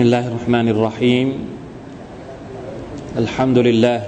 [0.00, 1.28] بسم الله الرحمن الرحيم.
[3.20, 4.00] الحمد لله.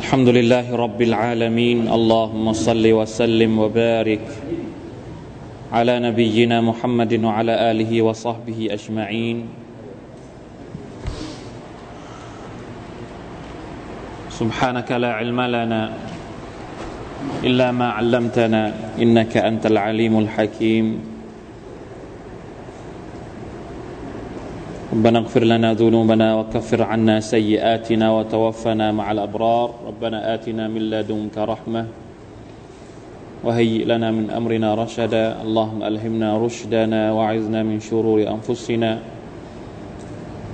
[0.00, 1.92] الحمد لله رب العالمين.
[1.92, 4.24] اللهم صل وسلم وبارك
[5.68, 9.44] على نبينا محمد وعلى آله وصحبه أجمعين.
[14.32, 15.82] سبحانك لا علم لنا
[17.44, 21.13] إلا ما علمتنا إنك أنت العليم الحكيم.
[24.94, 29.68] ربنا اغفر لنا ذنوبنا وكفر عنا سيئاتنا وتوفنا مع الأبرار.
[29.90, 31.86] ربنا آتنا من لدنك رحمة
[33.44, 35.42] وهيئ لنا من أمرنا رشدا.
[35.42, 38.98] اللهم ألهمنا رشدنا وعزنا من شرور أنفسنا.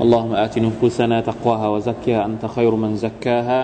[0.01, 2.25] اللهم آت نفوسنا تقواها وزكها.
[2.25, 3.61] أنت خير من زكاها.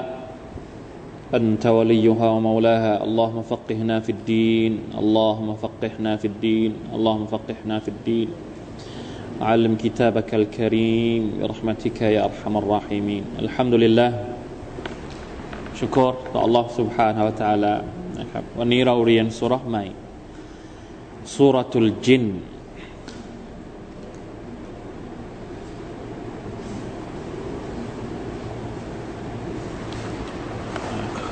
[1.35, 3.05] أنت وليها ومولاها.
[3.05, 4.73] اللهم فقهنا في الدين.
[4.93, 6.73] اللهم فقهنا في الدين.
[6.93, 8.29] اللهم فقهنا في الدين.
[9.42, 14.10] علم كتابك الكريم برحمتك يا أرحم الراحمين الحمد لله
[15.78, 17.74] ชุกรต่อ Allah سبحانه และ تعالى
[18.20, 19.86] นะครับวันนี้เราเรียนสุรษใหม่
[21.36, 22.24] สุรทุลจิน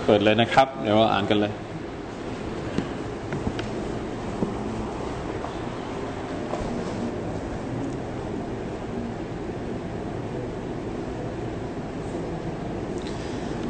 [0.06, 1.54] เปิดเลยนะครับ เดี๋ยวเราอ่านกันเลย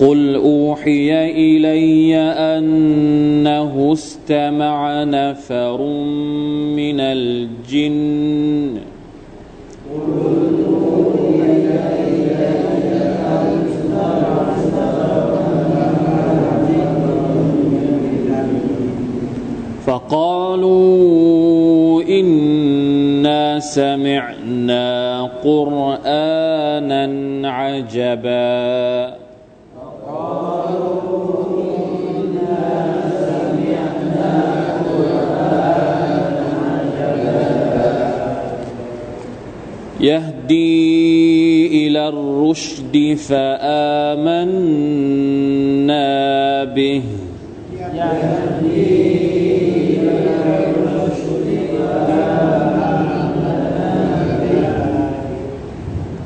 [0.00, 5.82] قل أوحي إلي أنه استمع نفر
[6.76, 8.78] من الجن
[19.86, 27.04] فقالوا إنا سمعنا قرآنا
[27.48, 29.17] عجبا
[40.08, 42.96] يهدي إلى الرشد
[43.28, 44.44] فآمنا
[46.64, 47.02] به.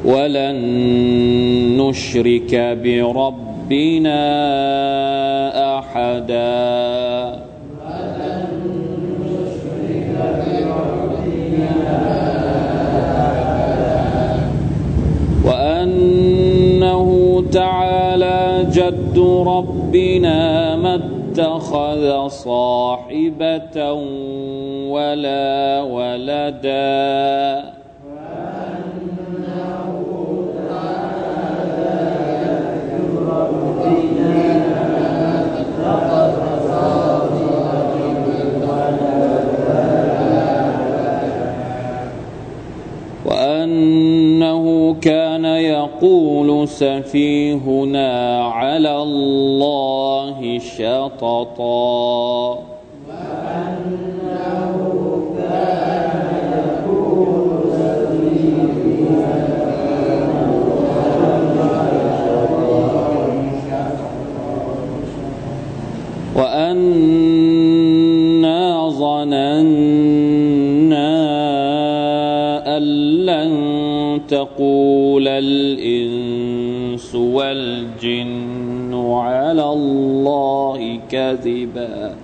[0.04, 0.56] ولن
[1.80, 2.52] نشرك
[2.84, 4.22] بربنا
[5.78, 6.91] أحدا.
[18.92, 23.92] جد ربنا ما اتخذ صاحبة
[24.92, 27.72] ولا ولدا.
[43.26, 45.31] وأنه كان
[45.82, 52.61] يقول سفيهنا على الله شططا.
[74.27, 82.15] تقول الإنس والجن على الله كذبا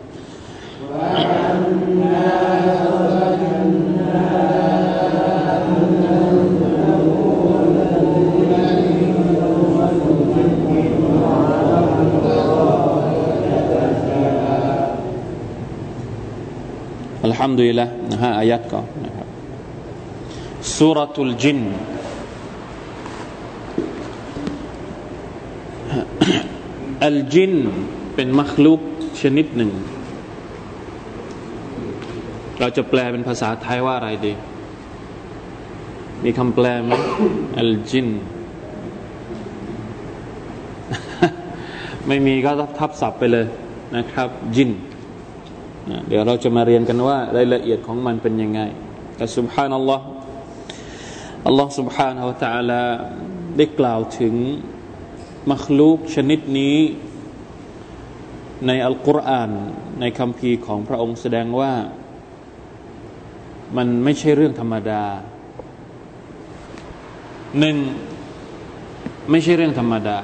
[17.24, 19.17] الحمد لله นะฮะอายัดก่อนนะครับ
[20.77, 21.61] สุรทุลจิน
[27.07, 27.55] อัลจิน
[28.15, 28.81] เป็นมัคลุก
[29.21, 29.71] ชนิดหนึ่ง
[32.61, 34.33] เราจะแปลเป็นภาษาไทยว่าอะไรดี
[36.25, 36.91] มีคำแปลไหม
[37.61, 38.09] อัลจิน
[42.07, 43.47] ไม่มีก็ทับศัพท์ไปเลย
[43.97, 44.71] นะครับ จิน
[46.09, 48.61] เดี๋ยวเราจะมาเรียนกันว่ารายละเอียดของมันเป็นยังไง
[49.17, 50.05] แต่สุบฮานัลลอฮ์
[51.46, 52.84] อัลลอฮ์ سبحانه และ تعالى
[53.58, 54.34] ได้กล่าวถึง
[55.52, 56.78] มัคลูกชนิดนี้
[58.68, 59.52] ในอัลกุรอาน
[60.00, 61.74] ในคำพีของพระองค์แสดงว่า
[63.78, 65.04] มันไม่ใช่เรื่องธรรมดา
[67.60, 67.78] หนึ่ง
[69.32, 70.18] ไม่ใช่เรื่องธรรมดา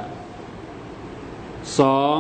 [1.80, 2.18] สอง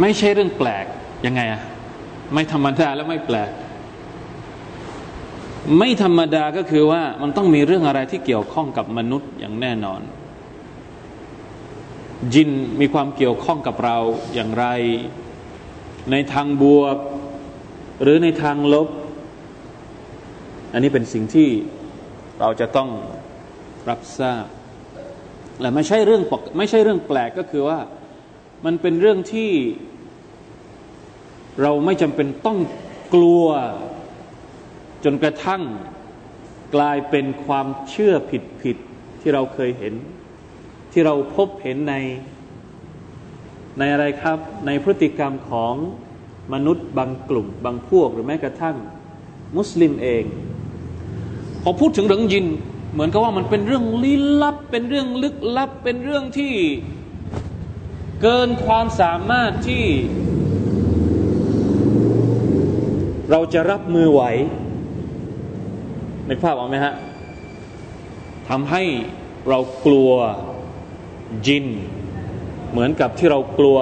[0.00, 0.86] ไม่ใช่เรื่องแปลก
[1.26, 1.62] ยังไงอะ
[2.32, 3.50] ไม่ธรรมดาแล้วไม่แปลก
[5.75, 10.01] ไม่ธรรมดาก็คือว่ามันต้องมีเรื่องอะไรที่เกี่ยวข้องกับมนุษย์อย่างแน่นอน
[12.33, 12.49] จิน
[12.79, 13.97] มีความเกี่ยวข้องกับเรา
[14.33, 14.65] อย่างไร
[16.11, 16.97] ในทางบวก
[18.01, 18.89] หรือในทางลบ
[20.73, 21.49] อันนี้เป็นสิ่งที่
[22.39, 22.89] เราจะต้อง
[23.89, 24.45] รับทราบ
[25.61, 27.79] และไม่ใช่เรื่องปกไม่ใช่เรื่องแปลกก็คือว่า
[28.65, 29.51] มันเป็นเรื่องที่
[31.61, 32.57] เราไม่จำเป็นต้อง
[33.13, 33.45] กลัว
[35.11, 35.63] นกระทั่ง
[36.75, 38.77] กลายเป็นความเชื่อผิดผิด
[39.21, 39.93] ที่เราเคยเห็น
[40.91, 41.95] ที่เราพบเห็นใน
[43.79, 45.73] ในอะไรครับ ในพฤติกรรมของ
[46.53, 48.77] มนุษย์บางกลุ่ม บางพวกหรือแม้กระทั่ง
[49.57, 50.23] มุสลิมเอง
[51.63, 52.45] พอพูดถึงเรื่องยิน
[52.93, 56.53] เหมือนกับว่ามันเป็นเรื่องลี้ลับ เป็นเรื่องลึกลับ เป็นเรื่องที่
[58.21, 59.85] เกินความสามารถที่
[63.31, 64.23] เราจะรับมือไหว
[66.27, 66.93] ในภาพออกไหมฮะ
[68.49, 68.83] ทำให้
[69.49, 70.11] เรากลัว
[71.47, 71.65] จิน
[72.71, 73.77] เหมือนกับที่เรากลัว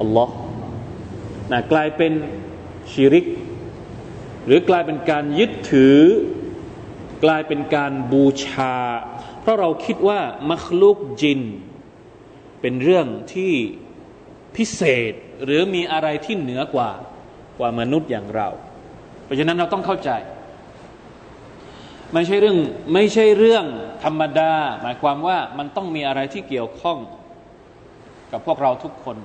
[0.00, 0.34] อัลลอฮ์
[1.52, 2.12] นะกลายเป็น
[2.92, 3.26] ชิริก
[4.46, 5.98] หรือกลายเป็นการยึดถือ
[7.24, 8.76] กลายเป็นการบูชา
[9.40, 10.20] เพราะเราคิดว่า
[10.50, 11.40] มัคลุกจิน
[12.60, 13.52] เป็นเรื่องที่
[14.56, 15.12] พิเศษ
[15.44, 16.90] หรือมีอะไรที่เหนือกว่า
[17.58, 18.48] กว่ามนุษย์อย่างเรา
[19.24, 20.10] เพราะฉะนั้นเราต้องเข้าใจ
[22.13, 22.57] ไม่ใช่เรื่อง
[22.93, 23.65] ไม่ใช่เรื่อง
[24.03, 26.97] ธรรมดา หมายความว่ามันต้องมีอะไรที่เกี่ยวข้อง
[28.31, 29.17] กับพวกเราทุกคน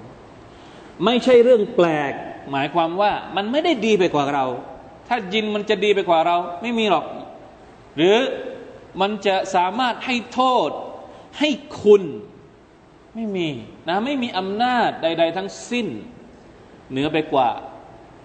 [1.05, 2.13] ไม่ใช่เรื่องแปลก
[2.53, 4.45] หมายความว่ามันไม่ได้ดีไปกว่าเรา
[5.09, 7.07] ถ้าจินมันจะดีไปกว่าเรา ไม่มีหรอก
[7.97, 8.17] หรือ
[9.01, 10.71] มันจะสามารถให้โทษ
[11.39, 11.51] ให้
[11.83, 12.03] คุณ
[13.15, 13.49] ไม่มี
[13.89, 15.87] นะไม่มีอำนาจใด ๆ ทั้งสิ้น
[16.91, 17.49] เหนือไปกว่า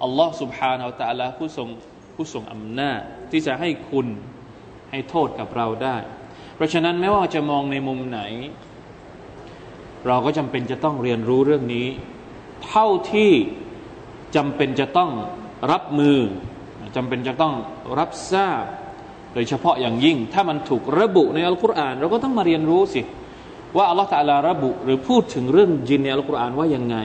[0.03, 1.67] อัลลอฮ์ سبحانه และ تعالى ผู้ทรง
[2.15, 3.01] ผู้ทรงอำนาจ
[3.31, 4.07] ที่จะให้คุณ
[4.94, 5.96] ให้โทษกับเราได้
[6.54, 8.20] เพราะฉะนั้นไม่ว่าจะมองในมุมไหน
[10.06, 11.86] เราก็จำเป็นจะต้องเรียนรู้เรื่องนี้
[12.66, 13.32] เท่าที่
[14.36, 15.10] จำเป็นจะต้อง
[15.72, 16.18] รับมือ
[16.96, 17.54] จำเป็นจะต้อง
[17.98, 18.64] รับทราบ
[19.34, 23.02] โดยเฉพาะอย่างยิ่ง ถ้ามันถูกระบุในอัลกุรอานเราก็ต้องมาเรียนรู้สิ
[23.76, 26.96] ว่าอัลลอฮฺตะลาระบุหรือพูดถึงเรื่องจินในอัลกุรอานว่ายังไง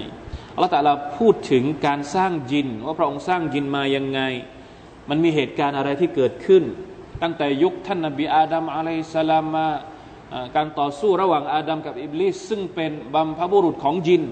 [0.53, 4.19] อัลลอฮฺตะลาพูดถึงการสร้างจิน ว่าพระองค์สร้างจินมายังไง
[5.09, 6.63] มันมีเหตุการณ์อะไรที่เกิดขึ้น
[7.21, 9.65] ตั้งแต่ยุคท่านนบีอาดัมอะลัยสลามมา
[10.55, 14.23] การต่อสู้ระหว่างอาดัมกับอิบลิสซึ่งเป็นบัมพบุรุษของจิน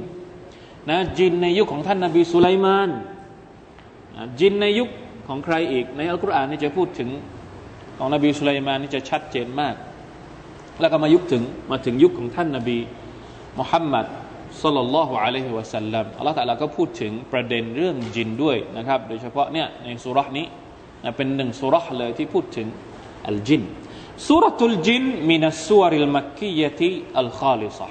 [0.89, 2.89] นะจินในยุคของท่านนบีสุไลมาน
[4.39, 4.89] จินในยุค
[5.27, 7.09] ของใครอีก ในอัลกุรอานนี่จะพูดถึง
[7.97, 9.75] ของนบีสุไลมานนี่จะชัดเจนมาก
[10.79, 12.77] แล้วก็มายุคถึงมาถึงยุคของท่านนบี
[13.59, 14.05] มุฮัมมัด
[14.63, 20.45] صلى الله عليه وسلم อัลลอฮฺ تعالى ก็พูดถึงประเด็นเรื่องจินด้วยนะครับ โดยเฉพาะเนี่ยในสูเราะฮฺนี้
[21.15, 22.67] เป็นหนึ่งสูเราะฮฺเลยที่พูดถึง
[23.27, 23.63] الجن
[24.27, 27.87] سورة الجن من السور المكية الخالصة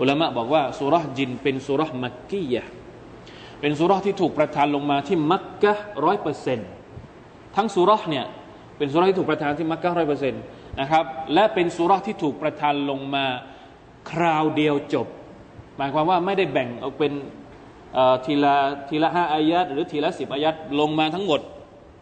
[0.00, 2.64] อุลามะบอกว่าสูเราะฮฺจินเป็นสูเราะฮฺมักกียะ
[3.60, 5.72] เป็นสูเราะฮฺที่ถูกประทานลงมาที่มักกะ
[6.04, 6.68] ร้อยเปอร์เซ็นต์
[7.56, 8.24] ทั้งสูเราะฮฺเนี่ย
[8.76, 10.42] เป็นสุราที่ถูกประทานที่มักกะร้อยเปอร์เซ็นต์
[10.80, 11.04] นะครับ
[11.34, 13.24] และเป็นสุราที่ถูกประทานลงมา
[14.10, 15.06] คราวเดียวจบ
[15.76, 17.12] หมายความว่าไม่ได้แบ่งออกเป็น
[18.24, 18.54] ทีละ
[18.88, 21.40] ทีละห้าอายัดหรือทีละสิบอายัดลงมาทั้งหมด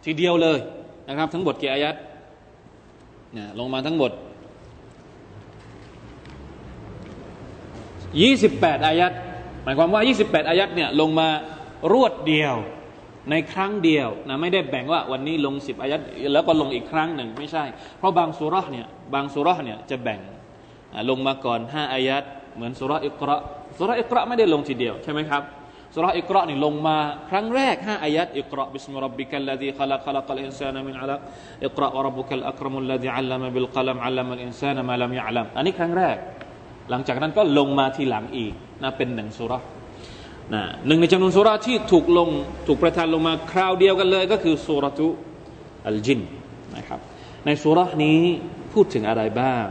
[0.09, 0.59] ทีเดียวเลย
[1.09, 1.95] นะครับ ทั้งหมดกี่อายัด
[3.33, 4.11] เนี่ยลงมาทั้งหมด
[7.88, 9.12] 28 อายัด
[9.65, 11.29] หมายความว่า 28 อายัดเนี่ยลงมา
[11.93, 12.55] รวดเดียว
[13.31, 16.00] ในครั้งเดียวนะไม่ได้แบ่งว่าวันนี้ลงสิบอายัด
[16.33, 17.65] แล้วก็ลงอีกครั้งหนึ่งไม่ใช่
[17.99, 20.21] เพราะบางสูเราะฮฺเนี่ยบางสูเราะฮฺเนี่ยจะแบ่ง
[21.11, 22.25] ลงมาก่อนห้าอายัด
[22.55, 23.37] เหมือนสูเราะฮฺอิกเราะอ์
[23.79, 25.43] สูเราะฮฺอิกเราะอ์ไม่ได้ลงทีเดียวใช่ไหมครับ
[25.95, 26.97] สูเราะฮฺอิกเราะอ์นี่ลงมา
[27.30, 34.45] ครั้งแรกห้าอายัดاقرأ باسم ربك الذي خلق خلق الإنسان من علق اقرأ وربك الأكرم الذي علم بالقلم علم
[34.45, 36.16] الإنسان ما لم يعلم อันนี้ครั้งแรก
[36.90, 38.52] หลังจากนั้นก็ลงมาทีหลังอีก
[38.83, 39.62] นะเป็นหนึ่งสุรษ
[40.54, 42.28] นะหนึ่งในจำนวนสุราที่ถูกลง
[42.66, 45.09] ถูกประทานลงมาคราวเดียวกันเลยก็คือสุรทุ
[45.87, 46.21] อัลจิน
[46.76, 47.00] นะครับ
[47.45, 48.21] ในสุรานี้
[48.73, 49.66] พูดถึงอะไรบ้าง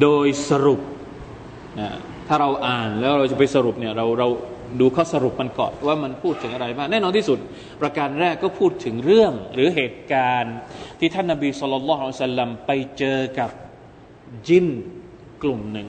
[0.00, 0.80] โดยสรุป
[1.80, 1.88] นะ
[2.32, 4.28] ถ้าเราอ่านแล้วเราจะไปสรุปเนี่ยเราเรา
[4.80, 7.38] ดูข้อสรุปมันก่อนว่ามันพูดถึงอะไรบ้างแน่นอนที่สุด
[7.80, 10.56] ประการแรกก็พูดถึงเรื่องหรือเหตุการณ์
[10.98, 13.50] ที่ท่านนาบีสุลต่านสัลลัมไปเจอกับ
[14.48, 14.66] จิน
[15.42, 15.88] กลุ่มหนึ่ง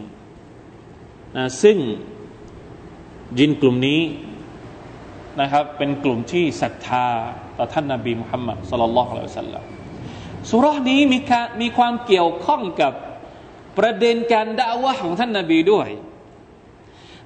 [1.37, 1.77] นะซึ่ง
[3.37, 4.01] จินกลุ่มนี้
[5.41, 7.07] นะครับเป็นกลุ่มที่ศรัทธา
[7.57, 9.63] ต่อท่านนาบีมุฮัมมัดสุลลัลลอฮุอะลัยฮิสัลลัม
[10.51, 11.19] สุรานี้มี
[11.61, 12.93] มีความเกี่ยวข้องกับ
[13.77, 15.89] ประเด็นการด่าวะของท่านนาบีด้วย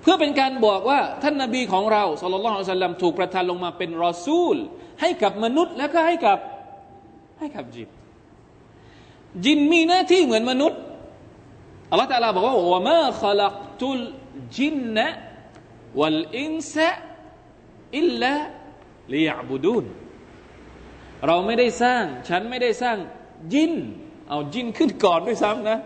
[0.06, 4.58] พื่อเป็นการบอกว่าท่านนาบีของเราสุลลัลลอฮุอะลัยฮิสัลลัมถูกประทานลงมาเป็นรอซูล
[5.02, 6.40] ให้กับมนุษย์ แล้วก็ให้กับ
[7.40, 7.90] ให้กับจิน
[9.46, 10.80] จินมีหน้าที่เหมือนมนุษย์
[11.90, 19.86] อัลลอฮฺ تعالى บอกว่า وما خلقت الجن والإنس إلا ليعبدون
[21.28, 22.98] เราไม่ได้สร้าง ฉันไม่ได้สร้าง
[23.54, 23.72] จิน
[24.30, 25.80] เอาจินขึ้นก่อนด้วยซ้ำนะ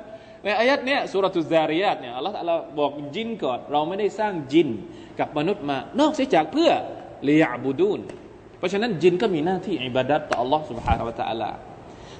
[0.44, 2.34] ในอายัดเนี้ยสุรตุซาริยาตเนี่ยอัลลอฮฺ
[2.78, 4.68] บอกจินก่อน เราไม่ได้สร้างจิน
[5.20, 6.70] กับมนุษย์มา นอกเสียจากเพื่อ
[7.28, 8.00] ลิยาบุดูน
[8.58, 11.50] เพราะฉะนั้นจินก็มีหน้าที่อิบาดัตต่อ Allah سبحانه และ تعالى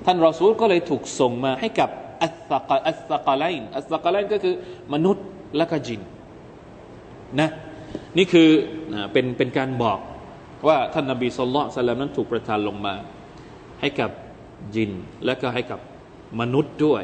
[0.07, 1.91] ท่านรอซูลก็เลยถูกส่งมาให้กับ
[2.23, 4.55] อัสสกอัสสกไลน์อัสสกไลน์ก็คือ
[4.95, 5.27] มนุษย์
[5.57, 6.01] และก็จิน
[7.41, 7.51] นะ
[8.19, 8.49] นี่คือ
[9.13, 9.99] เป็นเป็นการบอก
[10.69, 12.95] ว่าท่านนบีสุลต่านนั้นถูกประทานลงมา
[13.81, 14.11] ให้กับ
[14.75, 14.91] จิน
[15.27, 15.81] และก็ให้กับ
[16.40, 17.04] มนุษย์ด้วย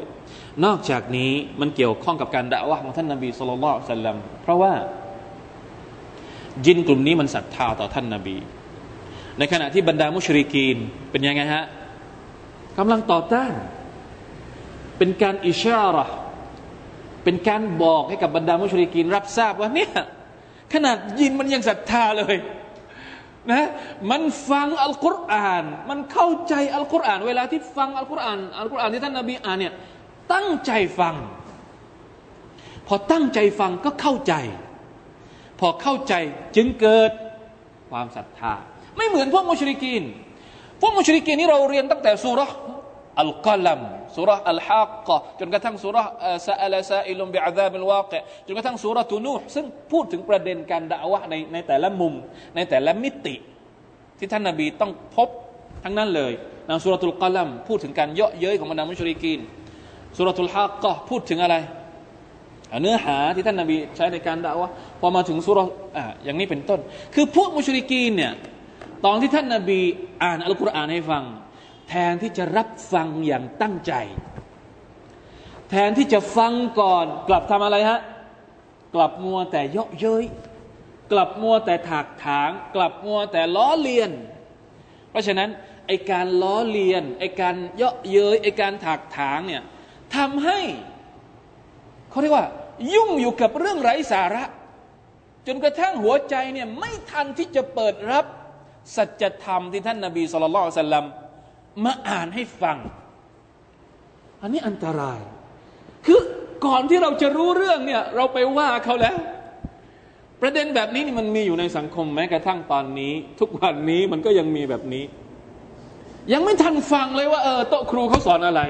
[0.64, 4.72] นอกจากนี้มันเกี่ยวข้องกับการด่าว่าของท่านนบีสุลต่านเพราะว่า
[6.64, 8.36] จินกลุ่มนี้มันศรัทธาต่อท่านนบี
[9.38, 10.76] ในขณะที่บรรดามุชริกีน
[11.10, 11.64] เป็นยังไงฮะ
[12.78, 13.52] กำลังต่อต้าน
[14.98, 16.06] เป็นการอิชาระ
[17.24, 19.92] เป็นการบอกให้กับบรรดามุชริกีนรับทราบว่าเนี่ย
[20.72, 22.36] ขนาดยินมันยังศรัทธาเลย
[23.52, 23.66] นะ
[24.10, 29.72] มันฟังอัลกุรอาน มันเข้าใจอัลกุรอาน เวลาที่ฟังอัลกุรอานอัลกุรอานที่ท่านนบีอ่านเนี่ย
[30.32, 31.14] ตั้งใจฟัง
[32.86, 34.34] พอตั้งใจฟังก็เข้าใจ
[35.60, 36.14] พอเข้าใจ
[36.56, 37.10] จึงเกิด
[37.90, 38.54] ความศรัทธา
[38.96, 40.02] ไม่เหมือนพวกมุชริกีน
[40.80, 42.40] พวกมุชริกีนนี่เราเรียนตั้งแต่สุร
[43.20, 43.80] อัลกัลัม
[44.16, 45.96] สุรอัลฮักกะจนกระทั่งสุร
[46.46, 48.12] ซาอัลซาอิลุมบิอาซาบิลวาเก
[48.46, 52.14] จนกระทั่งสุรตุนูซึ่งพูดถึงประเด็นการด่าวะในในแต่ละมุม
[52.56, 53.34] ในแต่ละมิติ
[54.18, 55.28] ที่ท่านนาบีต้องพบ
[55.84, 56.32] ทั้งนั้นเลย
[56.66, 59.40] ในสุรตุลกัลัมพูดถึงการเยาะเย้ยของบรรดามุชริกีน
[60.16, 61.56] สุรตุลฮักกะพูดถึงอะไร
[62.82, 64.70] เนื้อหาที่ท่านนาบีใช้ในการด่าวะ
[65.00, 65.58] พอมาถึงสุร
[65.96, 66.80] อ่าอย่างนี้เป็นต้น
[67.14, 68.32] คือพวกมุชริกีนเนี่ย
[69.04, 69.80] ตอนที่ท่านนาบี
[70.22, 71.24] อ่านอัลกุรอานให้ฟัง
[71.88, 73.92] แทนที่จะรับฟังอย่างตั้งใจ
[75.70, 78.00] แทนที่จะฟังก่อน กลับทำอะไรฮะ
[78.94, 80.24] กลับมัวแต่เยาะเย้ย
[81.12, 84.10] กลับมัวแต่ถากถาง กลับมัวแต่ล้อเลียน
[85.10, 85.50] เพราะฉะนั้น
[85.86, 89.62] ไอการล้อเลียนไอการเยาะเย้ยไอการถากถางเนี่ย
[90.16, 90.58] ทำให้
[92.10, 92.46] เขาเรียกว่า
[92.94, 94.44] ยุ่งอยู่กับเรื่องไร้สาระ
[95.46, 98.24] จนกระทั่งหัวใจเนี่ยไม่ทันที่จะเปิดรับ
[98.96, 101.00] สัจธรรมที่ท่านนาบีสุลต่านสัลลั
[101.84, 102.76] มาอ่านให้ฟัง
[104.42, 105.20] อันนี้อันตราย
[106.06, 106.20] คือ
[106.66, 109.16] ก่อนที่เราจะรู้เรื่องเนี่ย เราไปว่าเขาแล้ว
[110.42, 115.04] ประเด็นแบบนี้นี่มันมีอยู่ในสังคมแม้กระทั่งตอนนี้ ทุกวันนี้มันก็ยังมีแบบนี้
[116.32, 118.62] ยังไม่ทันฟังเลยว่าเออโต๊ะครูเขาสอนอะไร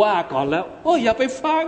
[0.00, 1.66] ว่าก่อนแล้ว โอ้ยอย่าไปฟัง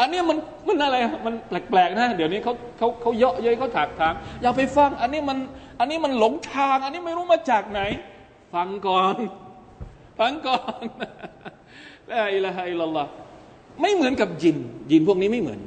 [0.00, 5.38] อันนี้มันมันอะไรมันแปลกๆนะ เดี๋ยวนี้เขาเขาเขาเยาะเย้ยเขาถากถางอย่าไปฟัง อันนี้มัน
[5.80, 7.80] อันนี้มันหลงทาง อันนี้ไม่รู้มาจากไหน
[8.54, 9.14] ฟังก่อน
[10.18, 10.84] ฟังก่อน
[12.12, 13.06] ลาอิละฮะอิลลอฮ
[13.80, 14.56] ไม่เหมือนกับยิน
[14.92, 15.60] ยินพวกนี้ไม่เหมือน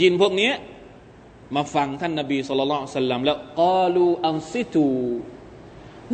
[0.00, 0.50] ยินพวกนี้
[1.56, 4.88] มาฟังท่านนบีสุลต่านสัลลัมแล้วกาลูอันซิตู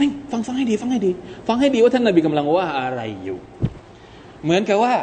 [0.01, 1.11] นี่ฟังฟังให้ดี ฟังให้ดี
[1.49, 3.39] ฟังให้ดีว่าท่านนบีกำลังว่าอะไรอยู่
[4.43, 4.95] เหมือนกับว่า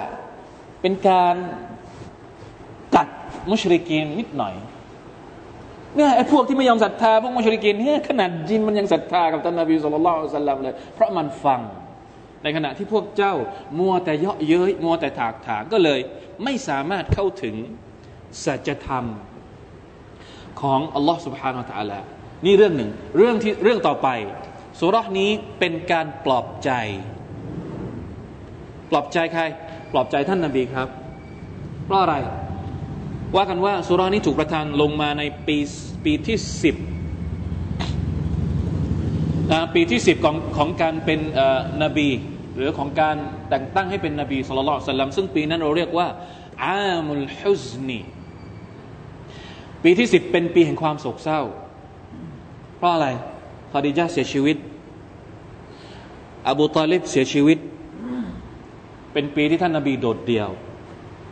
[0.81, 1.35] เป็นการ
[2.95, 3.07] กัด
[3.51, 4.53] มุชริกีนนิดหน่อย
[5.95, 11.61] เนี่ยไอ้พวกที่ไม่ยอมศรัทธาพวกมุชริกีนเนี่ยขนาดจินมันยังศรัทธากับท่านนบีสุลต่านสัลลัมเลยเพราะมันฟัง
[12.42, 13.34] ในขณะที่พวกเจ้า
[13.78, 16.00] มัวแต่เยาะเย้ยมัวแต่ถากถางก็เลย
[16.44, 17.56] ไม่สามารถเข้าถึง
[18.44, 19.04] สัจธรรม
[20.60, 22.00] ของอัลลอฮ์ سبحانه และ تعالى
[22.44, 24.08] นี่เรื่องหนึ่ง เรื่องที่เรื่องต่อไป
[24.78, 26.70] สุรานี้เป็นการปลอบใจ
[28.90, 29.42] ปลอบใจใคร
[29.92, 30.88] ปลอบใจท่านนาบีครับ
[31.84, 32.16] เพราะอะไร
[33.36, 35.58] ว่ากันว่าสุรานี้ถูกประทานลงมาในปี
[36.04, 36.76] ปีที่สิบ
[39.73, 41.19] ปีที่สิบของของการเป็น
[41.83, 42.09] นบี
[42.55, 43.15] หรือของการ
[43.49, 46.07] แต่งตั้งให้เป็นนบีสุลต่านสัลลัมซึ่งปีนั้นเราเรียกว่า
[46.65, 47.99] อามุลฮุซนี
[49.83, 51.41] ปีที่สิบเป็นปีแห่งความโศกเศร้า
[52.77, 53.07] เพราะอะไร
[53.71, 54.57] คาดิจาเสียชีวิต
[56.49, 57.57] อบูตาลิบเสียชีวิต
[59.13, 60.49] เป็นปีที่ท่านนบีโดดเดี่ยว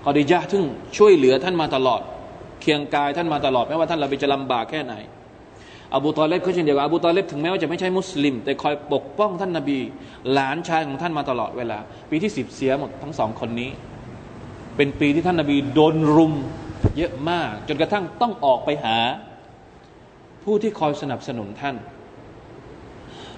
[0.04, 0.64] คอดิจาทึ่ง
[0.98, 2.02] ช่วยเหลือท่านมาตลอด
[2.62, 4.94] เคียงกายท่านมาตลอด ไม่ว่าท่านเราไปจะลำบากแค่ไหน
[5.96, 9.80] อบูตอเลบก็เช่นเดียวกันอบูตอเลบถึงแม้ว่าจะไม่ใช่มุสลิม แต่คอยปกป้องท่านนาบี
[10.32, 11.78] หลานชายของท่านมาตลอดเวลา
[12.10, 13.70] ปีที่สิบเสียหมดทั้งสองคนนี้
[14.76, 16.34] เป็นปีที่ท่านนาบีโดนรุม
[16.98, 18.98] เยอะมาก จนกระทั่งต้องออกไปหา
[20.44, 21.76] ผู้ที่คอยสนับสนุนท่าน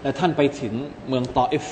[0.02, 0.74] และท่านไปถึง
[1.08, 1.66] เมืองตออิฟ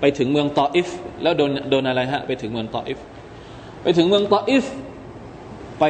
[0.00, 0.88] ไปถึงเมืองตออิฟ
[1.22, 3.00] แล้วโดนโดนอะไรฮะไปถึงเมืองตออิฟ
[3.82, 4.64] ไปถึงเมืองตออิฟ
[5.80, 5.84] ไป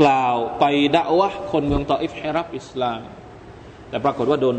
[0.00, 0.64] กล่าวไป
[0.96, 3.00] ด่าวะคนเมืองตออิฟให้รับอิสลาม
[3.88, 4.56] แต่ปรากฏว่าโดน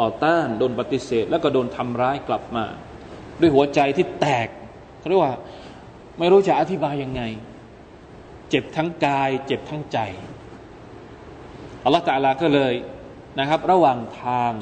[0.00, 2.64] ต่อต้านโดนปฏิเสธ แล้วก็โดนทำร้ายกลับมา
[3.40, 4.48] ด้วยหัวใจที่แตก
[4.98, 5.34] เขาเรียกว่า
[6.18, 7.22] ไม่รู้จะอธิบายยังไง
[8.50, 9.98] เจ็บทั้งกาย เจ็บทั้งใจ
[11.84, 12.74] อัลลอฮฺตาลาก็เลย
[13.38, 14.52] นะครับ ระหว่างทาง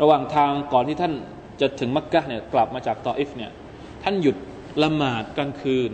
[0.00, 1.14] ระหว่างทางก่อนที่ท่าน
[1.60, 3.52] จะถึงมักกะเนี่ยกลับมาจากตออิฟเนี่ย
[4.02, 4.36] ท่านหยุด
[4.82, 5.90] ละหมาดกลางคืน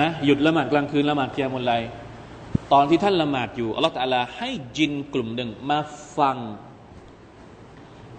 [0.00, 1.72] นะหยุดละหมาดกลางคืนละหมาดเกียมุลไล
[2.72, 5.78] ตอนที่ท่านละหมาดอยู่อัลลอฮฺตาลาให้จินกลุ่มหนึ่งมา
[6.18, 6.36] ฟัง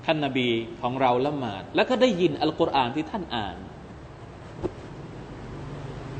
[0.05, 0.47] ท่านนาบี
[0.81, 3.57] ของเราละหมาด แล้วก็ได้ยินอัลกุรอานที่ท่านอ่าน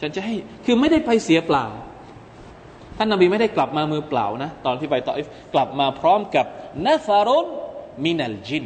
[0.02, 1.66] ฉันจะให้คือไม่ได้ไปเสียเปล่า
[2.98, 6.46] ท่านนาบีไม่ได้กลับมามือเปล่านะ ตอนที่ไปต่ออิฟกลับมาพร้อมกับ
[6.86, 7.48] นฟารุน
[8.06, 8.66] มินัลจิน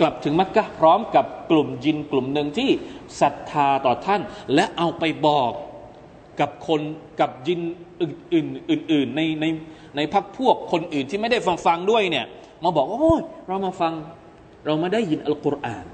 [0.00, 2.70] กลับถึงมักกะพร้อมกับกลุ่มยินกลุ่มหนึ่งที่
[3.20, 4.20] ศรัทธาต่อท่าน
[4.54, 5.52] และเอาไปบอก
[6.40, 6.80] กับคน
[7.20, 7.60] กับยิน
[8.02, 9.46] อื่นอื่นในใน
[9.96, 12.26] ในพักพวกคนอื่นที่ไม่ได้ฟังฟังด้วยเนี่ย
[12.64, 13.92] มาบอกว่าโอ้ยเรามาฟัง
[14.64, 15.84] เรามาได้ยินอัลกุรอาน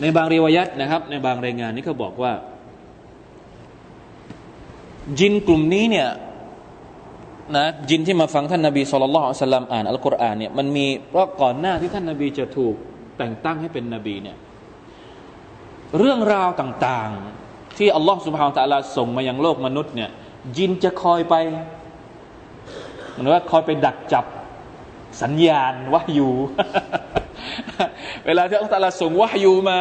[0.00, 2.32] ในบางเรวยัตนะครับ ในบางรายงานนี้เขาบอกว่า
[5.18, 6.08] จินกลุ่มนี้เนี่ย
[7.56, 12.74] นะจินที่มาฟังท่านนาบีสุลต่านสลัมอ่านอัลกุรอานเนี่ยมันมีเพราะก่อนหน้าที่ท่านนาบีจะถูก
[13.18, 14.36] แต่งตั้งให้เป็นนบีเนี่ย
[15.98, 20.10] เรื่องราวต่างๆ ที่อัลลอฮฺสุบฮานตะลาส่งมายังโลกมนุษย์เนี่ย
[20.56, 21.34] จินจะคอยไป
[23.12, 24.24] หมือนว่าคอยไปดักจับ
[25.22, 26.30] สัญญาณวะยู
[28.26, 29.80] เวลาที่อัลลอฮฺตะลาส่งวะยูมา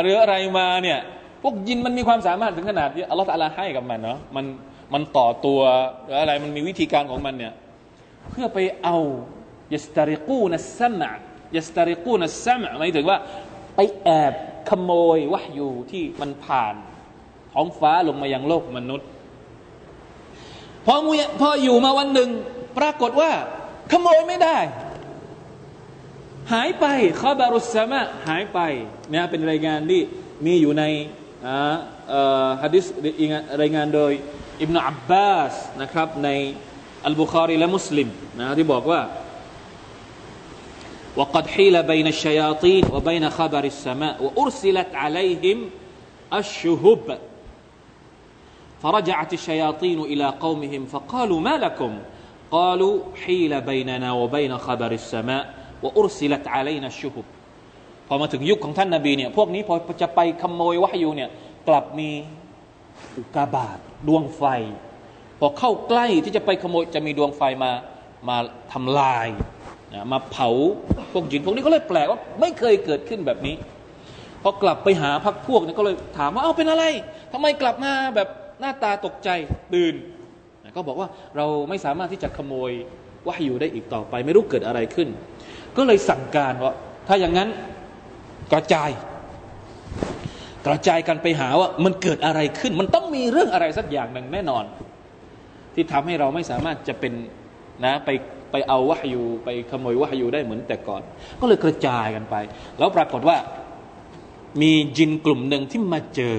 [0.00, 0.98] หรืออะไรมาเนี่ย
[1.42, 4.44] พวกยินมันมีความสามารถถึงขนาดที่อัลลอฮฺตะลาให้กับมันเนาะมัน
[4.94, 5.60] มันต่อตัว
[6.04, 7.54] หรืออะไรมันมีวิธีการของมันเนี่ย
[8.30, 8.96] เพื่อไปเอา
[9.74, 11.10] ยสตาริกูนัสซัมะ
[11.56, 13.18] ยสตาริกูนัสซัมะหมายถึงว่า
[13.76, 14.32] ไปแอบ
[14.68, 16.74] ขโมยวะอยู่ที่มันผ่าน
[17.52, 19.08] ท้องฟ้าลงมายังโลกมนุษย์
[20.86, 22.30] พอมุพออยู่มาวันหนึ่ง
[22.78, 23.30] ปรากฏว่า
[23.92, 24.56] ขโมยไม่ได้
[26.52, 26.86] หายไป
[27.20, 28.58] ข้อบารุสมะหายไป
[29.10, 30.00] เนี่ยเป็นรายงานที่
[30.46, 30.84] มีอยู่ใน
[32.62, 32.84] ฮะดิษ
[33.62, 34.12] รายงานโดย
[34.61, 36.29] อิบนาอับบาสนะครับใน
[37.05, 38.07] อัลบุคารีและมุสลิม
[38.39, 39.01] นะที่บอกว่า
[41.15, 45.69] وقد حيل بين الشياطين وبين خبر السماء وأرسلت عليهم
[46.33, 47.19] الشهب
[48.83, 51.99] فرجعت الشياطين إلى قومهم فقالوا ما لكم
[52.51, 55.43] قالوا حيل بيننا وبين خبر السماء
[55.83, 57.23] وأرسلت علينا الشهب
[58.07, 61.29] พอมาถึงยุคของท่านนาบีเนี่ยพวกนี้พอจะไปขโมยวะยูเนี่ย
[61.67, 62.09] กลับมี
[63.17, 64.44] อุกาบาต ดวงไฟ
[65.40, 67.72] พอเข้าใกล้ที่จะไปขโมยจะมีดวงไฟมา
[68.28, 68.36] มา
[68.72, 69.26] ทำลาย
[69.94, 70.48] นะมาเผา
[71.12, 73.54] พวกจินพวกนี้ก็เลยแปลกว่าไม่เคยเกิดขึ้นแบบนี้
[74.42, 76.84] พอกลับไปหาพักพวกนี่ก็เลยถามว่าเอาเป็นอะไร
[77.32, 78.28] ทำไมกลับมาแบบ
[78.60, 79.28] หน้าตาตกใจ
[79.74, 79.94] ตื่น
[80.76, 82.70] ก็บอกว่าเราไม่สามารถที่จะขโมย
[83.26, 85.08] วะอยู่ได้อีกต่อไป ไม่รู้เกิดอะไรขึ้น
[85.76, 86.74] ก็เลยสั่งการว่า
[87.08, 87.48] ถ้าอย่างนั้น
[88.52, 88.90] กระจาย
[90.66, 94.64] กระจายกันไปหาว่ามันเกิดอะไรขึ้น มันต้องมีเรื่องอะไรสักอย่างหนึ่งแน่นอน
[95.74, 97.12] ที่ทำให้เราไม่สามารถจะเป็น
[97.84, 98.08] นะไป
[98.52, 101.02] ไปเอาวะฮยูไปขโมยวะฮยูได้เหมือนแต่ก่อน
[101.40, 102.36] ก็เลยกระจายกันไป
[102.78, 103.36] แล้วปรากฏว่า
[104.62, 106.36] มีจินกลุ่มหนึ่งที่มาเจอ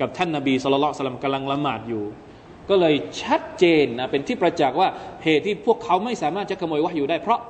[0.00, 2.04] กับท่านนาบีสุลต่านกำลังละหมาดอยู่
[2.70, 4.88] ก็เลยชัดเจนนะเป็นที่ประจักษ์ว่า
[5.24, 7.40] เหตุที่พวกเขาไม่สามารถจะขโมยวะฮยูได้เพราะ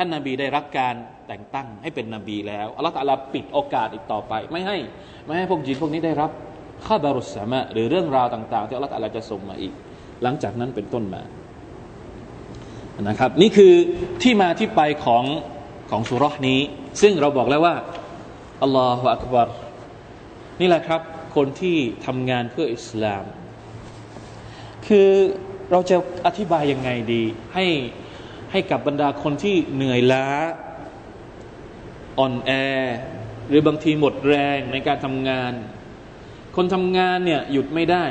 [0.00, 0.94] ท่านนาบีได้รับการ
[1.28, 4.76] แต่งตั้งให้เป็นนบีแล้วอัลลอฮฺตะลาปิดโอกาสอีกต่อไป ไม่ให้
[5.26, 6.30] ไม่ให้พวกจินพวกนี้ได้รับ
[6.86, 9.72] ข้าบารุสสามะหรือเรื่องราวต่าง ๆ ที่อัลลอฮฺตะลาจะส่งมาอีก
[10.22, 11.22] หลังจากนั้นเป็นต้นมา
[13.08, 13.74] นะครับ นี่คือ
[14.22, 15.24] ที่มาที่ไปของ
[15.90, 16.60] ของสุรษนี้
[17.02, 17.74] ซึ่งเราบอกแล้วว่า
[18.62, 19.48] อัลลอฮฺอักบาร
[20.60, 21.00] นี่แหละครับ
[21.36, 23.24] คนที่ทำงานเพื่ออิสลาม
[24.86, 25.10] คือ
[25.70, 27.22] เราจะอธิบายยังไงดี
[27.54, 27.66] ให้
[28.52, 30.26] ให้กับบรรดาคนที่เหนื่อยล้า
[32.18, 32.50] อ่อนแอ
[33.48, 35.52] หรือบางทีหมดแรงในการทำงาน
[36.56, 38.04] คนทำงานเนี่ยหยุดไม่ได้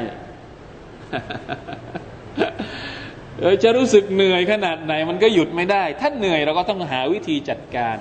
[3.63, 7.97] จะรู้สึกเหนื่อยขนาดไหน มันก็หยุดไม่ได้ ถ้าเหนื่อยเราก็ต้องหาวิธีจัดการ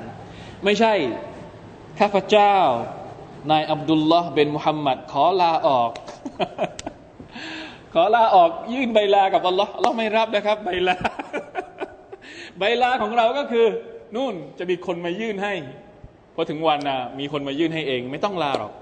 [0.64, 0.92] ไม่ใช่
[2.00, 2.56] ข้าพเจ้า
[3.50, 5.90] นายอับดุลลอฮ์เป็นมุฮัมมัดขอลาออก
[7.94, 10.96] ขอลาออกยื่นใบลากับอัลลอฮ์อัลลอฮ์ไม่รับนะครับ ใบลา
[12.58, 13.66] ใบลาของเราก็คือ
[14.16, 15.54] นู่นจะมีคนมายื่นให้
[16.34, 18.72] พอถึงวันนะมีคนมายื่นให้เอง ไม่ต้องลาหรอก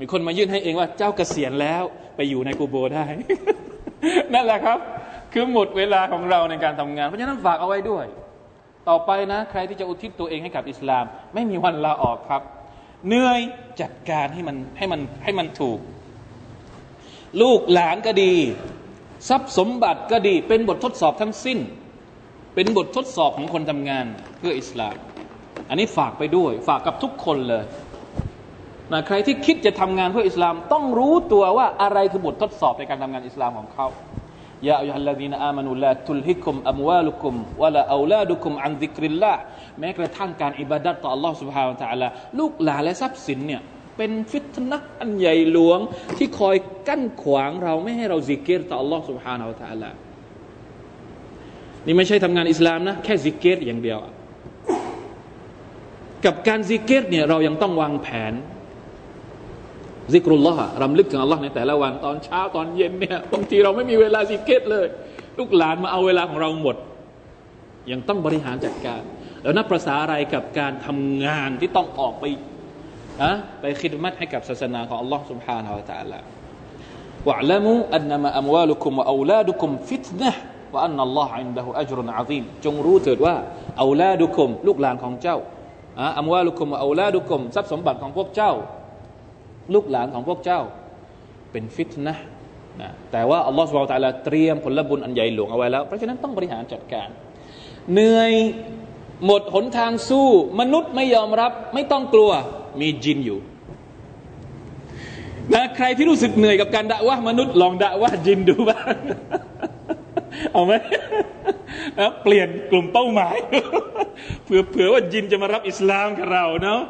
[0.00, 1.82] มีคนมายื่นให้เองว่าเจ้าเกษียณแล้ว
[2.16, 3.06] ไปอยู่ในกูโบได้
[4.34, 4.78] นั่นแหละครับ
[5.32, 8.06] คือหมดเวลาของเราในการทำงาน เพราะฉะนั้นฝากเอาไว้ด้วย
[8.88, 12.42] ต่อไปนะ ใครที่จะอุทิศตัวเองให้กับอิสลาม ไม่มีวันลาออกครับ
[13.06, 13.40] เหนื่อย
[13.80, 15.78] จัดการให้มันให้มันให้มันถูก
[17.42, 18.34] ลูกหลานก็ดี
[19.28, 21.58] ทรัพย์สมบัติก็ดีเป็นบททดสอบทั้งสิ้น
[22.55, 24.05] เป็นบททดสอบของคนทำงาน
[24.39, 24.95] เพื่ออิสลาม
[25.69, 27.63] อันนี้ฝากไปด้วย ฝากกับทุกคนเลย
[28.91, 33.87] นะใครที่คิดจะทำงานเพื่ออิสลาม ต้องรู้ตัวว่าอะไรคือบททดสอบในการทำงานอิสลามของเขา
[34.67, 39.33] ยาอัยฮัลลดีนอามานุลาตุลฮิกุมอัมวาลุกุมวะลาอูลาดุกุมอันดิกริลลา
[39.79, 42.07] แม้กระทั่งการอิบาดัตต่อ Allah سبحانه และ تعالى
[42.39, 43.61] ลูกหลานและทรัพย์สินเนี่ย
[43.97, 45.79] เป็นฟิตนะอันใหญ่หลวง
[46.17, 46.55] ที่คอย
[46.87, 49.89] กั้นขวางเราไม่ให้เราซิกเกตต่อ Allah سبحانه และ تعالى
[51.87, 53.99] นี่ไม่ใช่ทำงานอิสลามนะแค่ซิกเกตอย่างเดียว
[56.25, 58.33] กับการซิกเกตเนี่ยเรายังต้องวางแผน
[60.13, 64.87] ซิกรุลลอฮ์รำลึกถึงอัลลอฮ์ในแต่ละวันตอนเช้าตอนเย็นเนี่ยบางทีเราไม่มีเวลาซิกเกตเลย
[65.39, 66.77] ลูกหลานมาเอาเวลาของเราหมด
[67.91, 69.01] ยังต้องบริหารจัดการ
[69.41, 72.23] แล้วนับประษาอะไรกับการทำงานที่ต้องออกไป
[73.21, 76.19] อะไปคิดมัดให้กับศาสนาของอัลลอฮ์ سبحانه และ تعالى
[77.29, 80.31] วะละมูอันนามะอัมวาลุคุมวะอูลาดุคุมฟิตนะ
[80.72, 83.34] ว่าอันนัลลอฮ์อินดะฮูอัจรุนอาซีมจงรู้เถิดว่า
[83.78, 85.36] เอูลาดุคุมลูกหลานของเจ้า
[86.18, 88.52] อัมวาลุคุมวะอูลาดุคุมทรัพย์สมบัติของพวกเจ้า
[89.74, 90.60] ลูกหลานของพวกเจ้า
[91.52, 92.16] เป็นฟิตนะ
[92.80, 97.08] นะแต่ว่าอัลลอฮฺสุบไบร์ตะลาเตรียมผลบุญอันใหญ่หลวงเอาไว้แล้ว เพราะฉะนั้นต้องบริหารจัดการ
[97.92, 98.32] เหนื่อย
[99.26, 100.28] หมดหนทางสู้
[100.60, 102.30] มนุษย์ไม่ยอมรับ ไม่ต้องกลัว
[102.80, 103.38] มีจินอยู่
[105.54, 108.96] นะใครที่รู้สึกเหนื่อยกับการด่าว่ามนุษย์ลองด่าว่าจินดูบ้าง
[110.52, 110.72] เอาไหม
[111.98, 113.36] นะเปลี่ยนกลุ่มเป้าหมาย
[114.44, 116.80] เผื่อเผื่อว่าจินจะมารับอิสลามกับเราเนาะ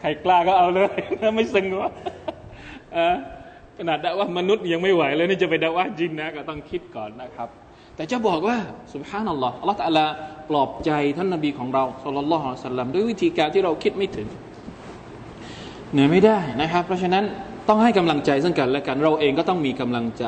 [0.00, 1.90] ใครกล้าก็เอาเลยนะไม่สึงวะ
[3.78, 7.48] ขนาดดาว่ามนุษย์ยังไม่ไหวเลยนี่จะไปดาว่าจินนะก็ต้องคิดก่อนนะครับ
[7.96, 8.56] แต่จะบอกว่า
[8.94, 10.06] สุบฮานัลลอฮ์อัลลอฮฺตะลา
[10.48, 14.28] ปลอบใจท่านนบีของเราสุลลัลลอฮุสัลลัมด้วยวิธีการที่เราคิดไม่ถึง
[15.92, 17.24] เหนื่อยไม่ได้นะครับ เพราะฉะนั้น
[17.68, 20.24] ต้องให้กำลังใจซึ่งกันและกันเราเองก็ต้องมีกำลังใจ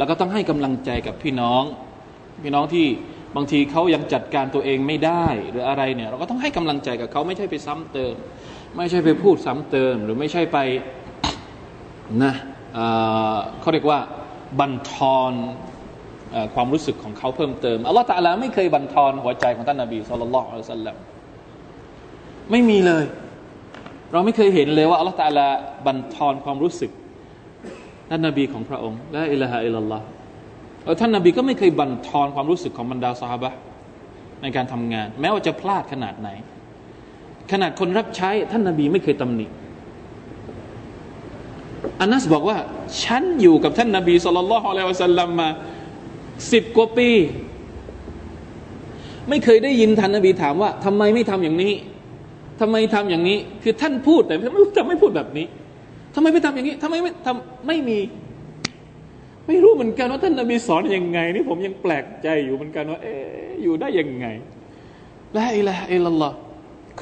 [0.00, 1.64] แล้วก็ต้องให้กำลังใจกับพี่น้อง
[2.42, 2.86] พี่น้องที่
[3.36, 8.14] บางทีเขายังจัดการตัวเองไม่ได้หรืออะไรเนี่ย เราก็ต้องให้กำลังใจกับเขาไม่ใช่ไปซ้ำเติม
[8.76, 10.58] ไม่ใช่ไปพูดซ้ำเติม หรือไม่ใช่ไป
[12.22, 12.34] นะ
[13.60, 14.00] เขาเรียกว่า
[14.58, 15.32] บันทอน
[16.54, 20.96] ความรู้สึกของเขาเพิ่มเติมอัลลอฮฺตะลาไม่เคยบันทอนหัวใจของท่านนาบีสุลต่านอัลสัลลัม
[22.50, 23.04] ไม่มีเลย
[24.12, 25.48] เราไม่เคยเห็นเลยว่าอัลลอฮฺตะลา
[25.86, 26.90] บันทอนความรู้สึก
[28.12, 30.04] ท่านนาบีของพระองค์และอิละฮะอิลลัลลอฮ์
[31.00, 33.54] ท่านนาบีก็ไม่เคยบันทอนความรู้สึกของบรรดาสหาย
[34.42, 36.28] ในการทำงาน แม้ว่าจะพลาดขนาดไหน
[37.52, 39.46] ขนาดคนรับใช้ ท่านนาบีไม่เคยตำหนิ
[42.00, 42.56] อานัสบอกว่า
[43.04, 45.48] ฉันอยู่กับท่านนาบีสุลต่านละฮ์อะลัยวะสัลลัมมา
[46.52, 47.08] สิบกว่าปี
[49.28, 51.74] ไม่เคยได้ยินท่านนาบีถามว่าทำไมไม่ทำอย่างนี้
[52.60, 55.46] ทำไมทำอย่างนี้ คือท่านพูดแต่ไม่จะไม่พูดแบบนี้
[56.14, 57.98] ทำไมไม่ทำอย่างนี้ทำไมไม่ทำไม่มี
[59.46, 64.26] ไม่รู้เหมือนกันว่าท่านนาบีสอนอยังไง นี่ผมยังแปลกใจอยู่เหมือนกันว่า เอออยู่ได้ยังไง
[65.36, 66.32] ละอิละอิลลัลลอฮ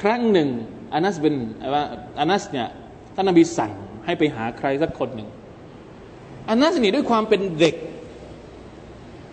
[0.01, 0.49] ครั้งหนึ่ง
[0.93, 1.35] อานัสเป็น
[1.73, 1.83] ว่า
[2.19, 2.67] อานัสเนี่ย
[3.15, 3.71] ท่านนบีสั่ง
[4.05, 5.29] ให้ไปหาใครสักคนหนึ่ง
[6.49, 7.75] อานัสนี่ด้วยความเป็นเด็ก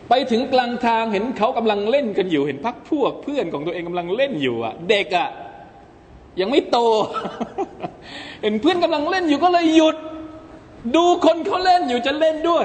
[0.09, 5.29] ไปถึงกลางทางเห็นเขากำลังเล่นกันอยู่ เห็นพักพวกเพื่อนของตัวเองกำลังเล่นอยู่อะ เด็กอะ
[6.41, 6.79] ยังไม่โต
[8.43, 9.97] เห็นเพื่อนกำลังเล่นอยู่ก็เลยหยุด
[10.97, 12.65] ดูคนเขาเล่นอยู่จะเล่นด้วย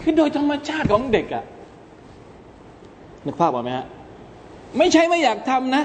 [0.00, 1.44] คือโดยธรรมชาติของเด็กอะ
[3.26, 3.86] นึกภาพออกไหมฮะ
[4.78, 5.84] ไม่ใช่ไม่อยากทำนะ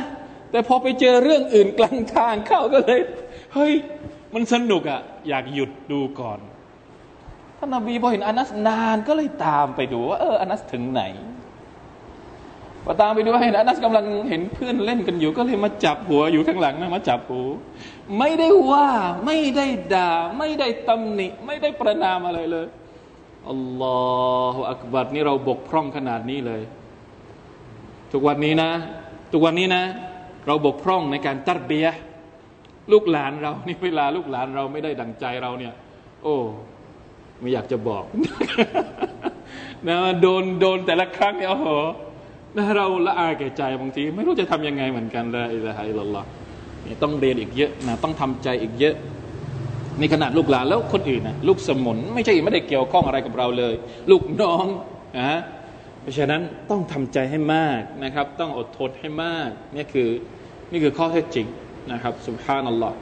[0.52, 3.00] แต่พอไปเจอเรื่องอื่นกลางทางเข้าก็เลย
[3.54, 3.74] เฮ้ย
[4.34, 6.40] มันสนุกอะ่ะอยากหยุดดูก่อน
[7.58, 11.04] ท่านนบีพอเห็นอานัสนานก็เลยตามไปดูว่าเอออานัสถึงไหน
[12.86, 17.42] พอตามไปดูให้นะนัสกำลังเห็นเพื่อนเล่นกันอยู่ ก็เลยมาจับหัวอยู่ข้างหลังนะมาจับหู
[18.20, 18.88] ไม่ได้ว่า
[19.26, 22.68] ไม่ได้ด่า ไม่ได้ตำหนิ ไม่ได้ประนามอะไรเลย
[23.50, 24.02] อัลลอ
[24.54, 26.62] ฮฺอักบัดนี่เราบกพร่องขนาดนี้เลย
[28.12, 28.72] ทุกวันนี้นะ
[29.32, 29.84] ทุกวันนี้นะ
[30.48, 31.88] เราบกพร่องในการตัดเบีย
[32.92, 35.74] ลูกหลานเรานี่เวลาลูกหลานเราไม่ได้ดังใจเราเนี่ย
[36.24, 36.36] โอ้
[37.40, 38.04] ไม่อยากจะบอก
[39.88, 41.70] นะโดนโดนแต่ละครั้งเนี่ยโอ้โห
[42.58, 46.24] นะเราละอายแก่ใจบางที ไม่รู้จะทํำยังไงเหมือนกันเละอิละฮัยลลอฮ
[46.86, 48.96] นี่ต้องเรียนอีกเยอะนะต้องทำใจอีกเยอะ
[50.00, 53.74] ในขนาดลูกหลานแล้วคนอื่นนะลูกสมุนไม่ใช่ไม่ได้เกี่ยวข้องอะไรกับเราเลย
[54.12, 54.66] ลูกน้อง
[55.20, 55.40] นะ
[56.02, 60.10] เพราะฉะนั้นต้องทำใจให้มากนะครับ ต้องอดทนให้มากนี่คือ
[60.72, 61.48] นี่คือข้อเท็จจริง
[61.92, 62.96] นะครับสุบฮานัลลอฮ์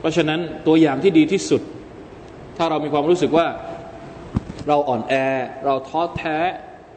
[0.00, 1.62] เพราะฉะนั้นตัวอย่างที่ดีที่สุด
[2.56, 3.46] ถ้าเรามีความรู้สึกว่า
[4.68, 5.14] เราอ่อนแอ
[5.64, 6.36] เราท้อแท้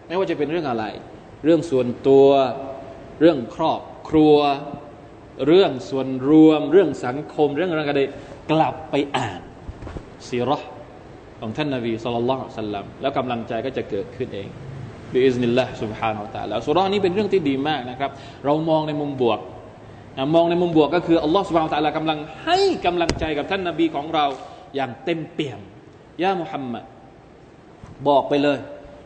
[0.08, 0.86] ไม่ว่าจะเป็นเรื่องอะไร
[1.45, 2.29] เรื่องส่วนตัว
[3.21, 4.37] เรื่องครอบครัว
[5.47, 8.05] เรื่องส่วนรวม เรื่องสังคม เรื่องอะไรก็ได้
[8.51, 9.41] กลับไปอ่าน
[10.29, 10.59] ซีรอ
[11.41, 14.49] ของท่านนาบีสุลต่านสัลลัมแล้วกำลังใจก็จะเกิดขึ้นเอง
[15.13, 18.11] บิอิสนิลลาห์ سبحانه และ تعالى สุรานี้เป็นเรื่องที่ดีมากนะครับ
[18.45, 19.41] เรามองในมุมบวก
[20.35, 24.25] มองในมุมบวกก็คืออัลลอฮ์สุบฮานตะลากำลังให้กำลังใจกับท่านนาบีของเรา
[24.77, 25.61] อย่างเต็มเปี่ยม
[26.23, 26.85] ยามุฮัมมัด
[28.09, 28.59] บอกไปเลย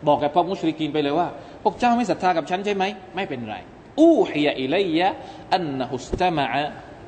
[0.09, 1.29] บอกกับพวกมุชริกีนไปเลยว่า
[1.64, 3.57] พวกเจ้าไม่ศรัทธากับฉันใช่ไหมไม่เป็นไร
[4.00, 5.09] อูฮิยะอิลัยยะ
[5.55, 6.46] อันนะฮุสตมะ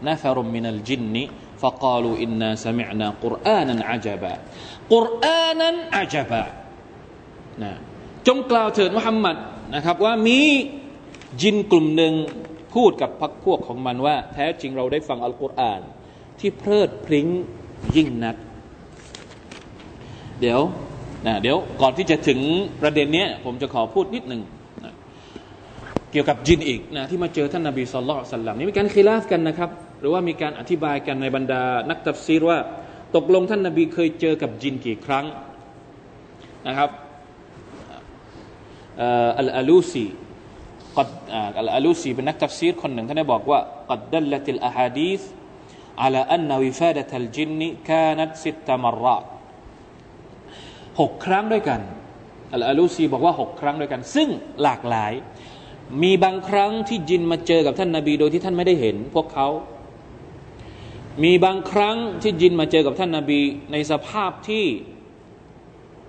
[0.09, 1.25] นะฟรุมมินัลจินนี
[1.63, 4.35] فقالوا إنا سمعنا قرآنا عجبا
[4.93, 5.69] قرآنا
[5.99, 6.43] عجبا
[7.63, 7.73] นะ
[8.27, 9.37] จงกล่าวเถิดมุฮัมมัด
[9.75, 10.41] นะครับว่ามี
[11.41, 12.13] จินกลุ่มหนึ่ง
[12.75, 15.81] พูดกับพักพวกของมันว่า แท้จริงเราได้ฟังอัลกุรอาน
[16.41, 17.27] ที่เพลิดพริ้ง
[17.97, 18.37] ยิ่งนัก
[20.41, 20.61] เดี๋ยว
[21.27, 22.41] นะเดี๋ยวก่อนที่จะถึง
[22.83, 24.43] ประเด็นนี้ผมจะขอพูดนิดหนึ่ง
[24.85, 24.93] นะ
[26.13, 32.59] เกี่ยวกับจินอีกนะที่มาเจอท่านนาบีสุลต่านสัลลัมนี่มีการคีลาฟกันนะครับ หรือว่ามีการอธิบายกันในบรรดา นักตัฟซีรว่า
[33.17, 35.25] ตกลงท่านนาบีเคยเจอกับจินกี่ครั้ง
[36.67, 36.91] นะครับ
[39.39, 40.05] อัลอาลูซี
[40.99, 41.11] กัด
[41.61, 45.23] อัลอาลูซีเป็นนักตัฟซีรคนหนึ่งท่านได้บอกว่ากัดดัลลติลอาฮาดีษ
[46.05, 49.27] على أن وفادة الجن كانت ست مرات
[51.00, 51.82] หกครั้งด้วยกัน
[52.54, 54.30] อัลอาลูซีบอกว่าหกครั้งด้วยกัน ซึ่ง
[54.62, 55.14] หลากหลาย
[56.04, 59.48] มีบางครั้งที่จินมาเจอกับท่านนบีโดยที่ท่านไม่ได้เห็น พวกเขา
[61.24, 63.40] มีบางครั้งที่จินมาเจอกับท่านนบี
[63.72, 64.66] ในสภาพที่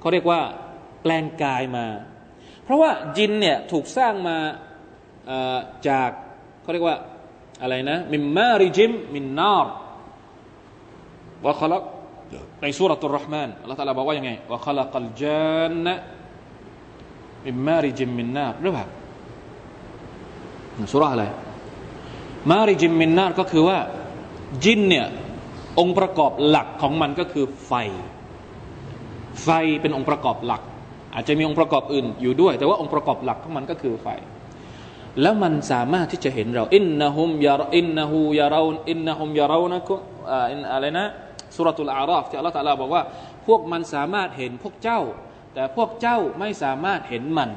[0.00, 0.40] เขาเรียกว่า
[1.02, 1.86] แปลงกายมา
[2.64, 4.36] เพราะว่าจินเนี่ยถูกสร้างมา
[5.88, 6.10] จาก
[6.62, 6.96] เขาเรียกว่า
[7.62, 9.72] อะไรนะมิมมาริจิมมินนาร์
[11.46, 11.84] วะขลัก
[12.62, 15.94] ในสุรตุลรห์มานอัลลอฮฺตะลาบอกว่ายังไงวะขลักัลจานนะ
[17.44, 18.86] มิมาริจิมมินนารหรือเปล่า
[20.92, 21.24] สุรอะไร
[22.50, 23.78] มาริจิมมินนารก็คือว่า
[24.64, 25.06] จินเนี่ย
[25.78, 27.72] องค์ประกอบหลักของมันก็คือไฟ
[29.42, 29.48] ไฟ
[29.80, 30.62] เป็นองค์ประกอบหลัก
[31.14, 34.08] อาจจะมีองค์ประกอบอื่นอยู่ด้วย แต่ว่าองค์ประกอบหลักของมันก็คือไฟ
[35.22, 41.04] แล้วมันสามารถที่จะเห็นเรา إنهم ي إنه يرا إنهم يرانكم إن อะไรนะ
[41.56, 43.02] سورة الأعراف ที่อัลลอฮฺ تعالى บอกว่า
[43.46, 45.00] พวกมันสามารถเห็นพวกเจ้า
[45.54, 47.50] แต่พวกเจ้าไม่สามารถเห็นมัน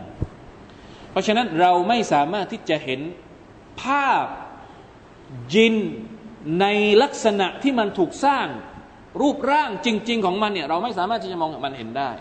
[1.12, 3.01] เพราะฉะนั้นเราไม่สามารถที่จะเห็น
[3.82, 4.25] ภาพ
[5.54, 5.75] จิน
[6.62, 6.65] ใน
[7.04, 8.47] ลักษณะที่มันถูกสร้าง
[9.21, 12.12] รูปร่างจริง ๆ ของมันเนี่ยเราไม่สามารถที่จะมองมันเห็นได้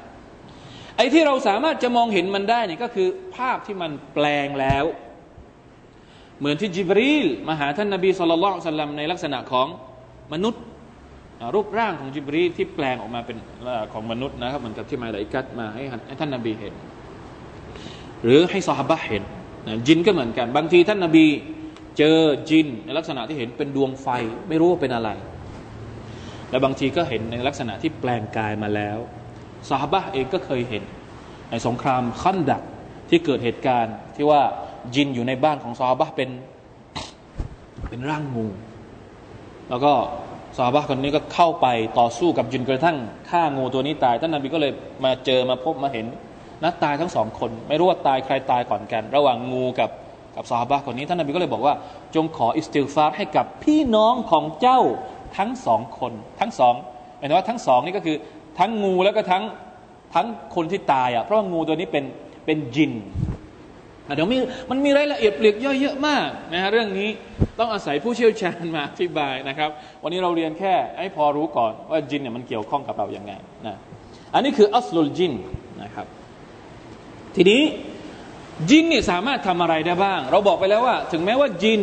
[0.97, 4.85] ไอ้ที่เราสามารถจะมองเห็นมันได้เนี่ยก็คือ ภาพที่มันแปลงแล้ว
[6.39, 9.67] เหมือนที่จิบรีลมาหาท่านนบีสุลต่านในลักษณะของ
[10.33, 10.63] มนุษย์
[11.55, 13.37] รูปร่างของจิบรีที่แปลงออกมาเป็น
[13.93, 16.75] ของมนุษย์นะครับเหมือนกับที่มาลาอิกัดมาให้ท่านนบีเห็น
[18.23, 19.23] หรือให้ซอฮาบะเห็น
[19.87, 21.27] จินก็เหมือนกัน บางทีท่านนบี
[21.99, 22.19] เจอ
[22.51, 24.09] จินในลักษณะที่เห็นเป็นดวงไฟ
[24.49, 25.11] ไม่รู้ว่าเป็นอะไร
[26.51, 28.99] และบางทีก็เห็นในลักษณะที่แปลงกายมาแล้ว
[29.69, 30.85] ซอฮาบะเองก็เคยเห็น
[31.51, 32.63] ในสงครามขั้นดัก
[33.11, 34.43] ที่เกิดเหตุการณ์ที่ว่า
[34.95, 36.31] จินอยู่ในบ้านของซาบะเป็น
[37.89, 38.47] เป็นร่างงู
[39.71, 39.93] แล้วก็
[40.57, 41.67] ซาบะคนนี้ก็เข้าไป
[41.99, 42.97] ต่อสู้กับจินกระทั่ง
[43.31, 44.73] ฆ่างูตัวนี้ตายท่านนบีก็เลย
[45.05, 46.07] มาเจอมาพบมาเห็น
[46.63, 49.91] นัดตายทั้งสองคน ไม่รู้ว่าตายใครตายก่อนกัน ระหว่างงูกับ
[50.37, 51.75] กับซาบะคนนี้ท่านนบีก็เลยบอกว่า
[52.15, 54.81] จงขออิสติลฟาร์ให้กับพี่น้องของเจ้า
[55.39, 56.75] ทั้งสองคนทั้งสอง
[57.19, 58.17] หมายถึงว่าทั้งสองนี่ก็คือ
[58.59, 59.43] ทั้งงูแล้วก็ทั้ง
[60.15, 62.05] ทั้งคนที่ตายอะเพราะว่างูตัวนี้เป็น
[62.47, 62.93] เป็นจิน
[64.15, 64.39] เดี๋ยวมี
[64.71, 67.09] มันมีรายละเอียดเปลียกย่อยเยอะมากนะฮะเรื่องนี้
[67.59, 69.71] ต้องอาศัยผู้เชี่ยวชาญมาอธิบายนะครับ
[70.03, 73.33] วันนี้เราเรียนแค่ให้พอรู้ก่อนว่าจินเนี่ยมันเกี่ยวข้องกับเราอย่างไง
[73.67, 73.77] นะ
[74.35, 75.33] อันนี้คืออัสลุลจิน
[75.83, 76.07] นะครับ
[77.37, 77.63] ทีนี้
[78.71, 81.83] จินเนี่ยสามารถทำอะไรได้บ้าง เราบอกไปแล้วว่า ถึงแม้ว่าจิน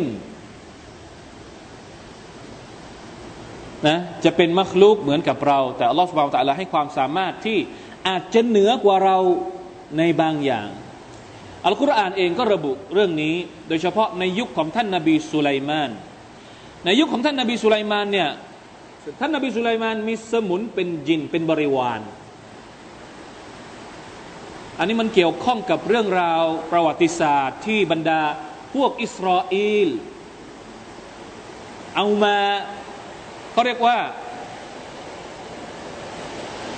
[3.88, 7.58] นะจะเป็นมัคลุกเหมือนกับเรา แต่อัลลอฮฺสุบไบร์ตะลาให้ความสามารถที่
[8.08, 9.16] อาจจะเหนือกว่าเรา
[9.98, 10.68] ในบางอย่าง
[11.66, 13.34] อัลกุรอานเองก็ระบุเรื่องนี้
[13.68, 15.90] โดยเฉพาะในยุคของท่านนาบีสุไลมาน
[16.84, 18.28] ในยุคของท่านนาบีสุไลมานเนี่ย
[19.20, 22.00] ท่านนาบีสุไลมานมีสมุนเป็นจินเป็นบริวาร
[24.78, 28.22] อันนี้มันเกี่ยวข้องกับเรื่องราวประวัติศาสตร์ที่บรรดา
[28.74, 29.54] พวกอิสราเอ
[29.86, 29.88] ล
[31.96, 32.36] เอามา
[33.52, 33.98] เขาเรียกว่า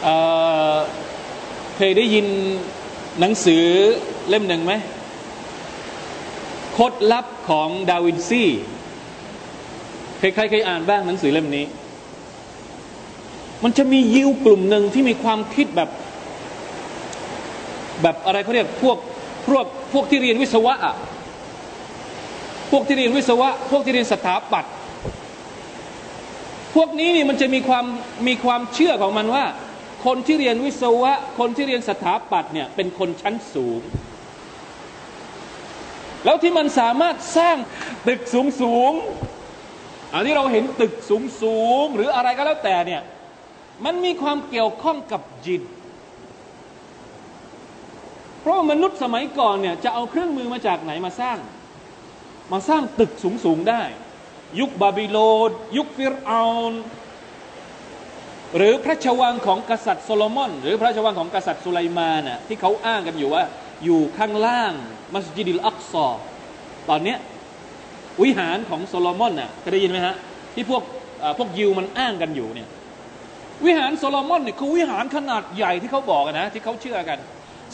[0.02, 2.26] เเคยได้ยิน
[3.18, 3.64] หนังสือ
[4.28, 4.72] เล่มหนึ่งไหม
[6.78, 8.44] คดลับของดาวินซี
[10.18, 11.64] ใครๆเคยอ่านบ้างหนังสือเล่มนี้
[13.64, 15.90] มันจะมียิวกลุ่มหนึ่งที่มีความคิดแบบ
[18.02, 18.98] แบบอะไรเขาเรียกพวก
[19.48, 20.94] พวกพวกที่เรียนวิศวะอะ
[22.70, 24.72] พวกที่เรียนวิศวะ พวกที่เรียนสถาปัตย์
[26.74, 27.84] พวกนี้นี่มันจะมีความ
[28.26, 29.44] มีความเชื่อของมันว่า
[30.04, 33.80] คนที่เรียนวิศวะ คนที่เรียนสถาปัตย์เนี่ยเป็นคนชั้นสูง
[36.24, 37.56] แล้วที่มันสามารถสร้าง
[38.08, 38.92] ตึกสูงสูง
[40.12, 43.02] อันที่เราเห็นตึกสูงสูงหรืออะไรก็แล้วแต่เนี่ย
[43.84, 45.62] มันมีความเกี่ยวข้องกับจิต
[48.40, 51.38] เพราะมนุษย์สมัยก่อนเนี่ยจะเอาเครื่องมือมาจากไหนมาสร้าง
[52.52, 53.82] มาสร้างตึกสูงสูงได้
[54.60, 56.72] ยุคบาบิโลนยุคฟิรเอาน
[58.56, 63.44] หรือพระราชวังของกษัตริย์โซโลมอน หรือพระราชวังของกษัตริย์สุไลมานน่ะที่เขาอ้างกันอยู่ว่า
[63.84, 64.72] อยู่ข้างล่าง
[65.14, 66.06] มัสยิดิลอักซอ
[66.88, 67.18] ตอนเนี้ย
[68.22, 70.14] วิหารของโซโลมอนน่ะเคยได้ยินไหมฮะ
[70.54, 70.82] ที่พวก
[71.38, 72.68] พวกยิวมันอ้างกันอยู่เนี่ย
[73.66, 77.18] วิหารโซโลมอนเนี่ยคือวิหารขนาดใหญ่ที่เขาบอกนะที่เขาเชื่อกัน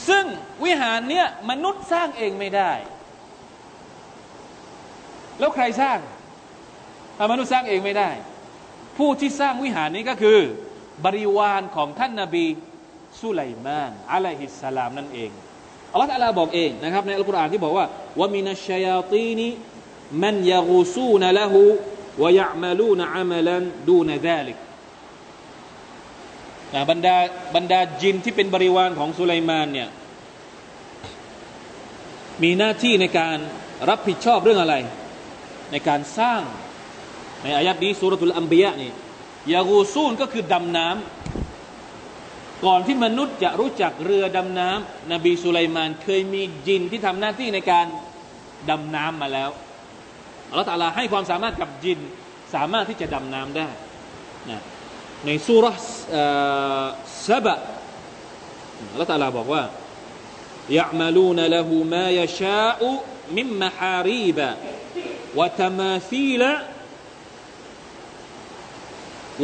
[0.09, 0.25] ซึ่ง
[0.65, 2.73] วิหารเนี้ยมนุษย์สร้างเองไม่ได้
[5.39, 5.99] แล้วใครสร้าง
[7.17, 8.11] ถ้ามนุษย์สร้างเองไม่ได้
[8.99, 10.39] ผู้ที่สร้างวิหารนี้ก็คือ
[11.05, 12.47] บริวารของท่านนาบี
[13.21, 15.31] สุไลมานอะลัยฮิสสลามนั่นเอง
[15.93, 17.87] อัลลอฮฺตะลาบอกเองนะครับในอัลกุรอานที่บอกว่า
[18.19, 19.49] ว่ามินัชยาตีนี
[20.23, 21.63] มันยากูซูนละหู
[22.23, 24.59] วยะมาลูนอามลันดูนดาลิก
[26.91, 27.17] บรรดา
[27.55, 29.89] บรรดาจินที่เป็นบริวารของสุไลมานเนี่ย
[32.43, 33.39] มีหน้าที่ในการ
[33.89, 34.75] รับผิดชอบเรื่องอะไร
[35.73, 36.41] ในการสร้าง
[37.43, 38.91] ในอายัดนี้สุรทุลอัมบียะนี่
[39.54, 47.86] ยากูซูนก็คือดำน้ำก่อนที่มนุษย์จะรู้จักเรือดำน้ำนบีสุไลมานเคยมีจินที่ทำหน้าที่ในการ
[48.70, 49.50] ดำน้ำมาแล้ว
[50.50, 52.00] อัลลอฮฺตาลาให้ความสามารถกับจิน
[52.56, 53.70] สามารถที่จะดำน้ำได้
[54.50, 54.62] นะ
[55.26, 55.66] ในสุร
[57.28, 57.56] ษะบะ
[58.92, 59.64] อัลลอฮฺตาลาบอกว่า
[60.70, 62.80] يعملون له ما يشاء
[63.32, 64.40] من محاريب
[65.36, 66.44] وتماثيل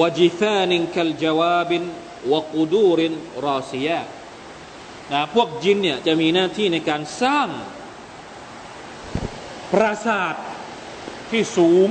[0.00, 1.82] วจิฟานินคัลจาวาบิน
[2.32, 3.14] วกูดูริน
[3.46, 4.00] รอซียะ
[5.12, 7.48] นะพวกจินเนี่ยจะมีหน้าที่ในการสร้าง
[9.72, 10.34] ปราสาท
[11.30, 11.88] ที่สูง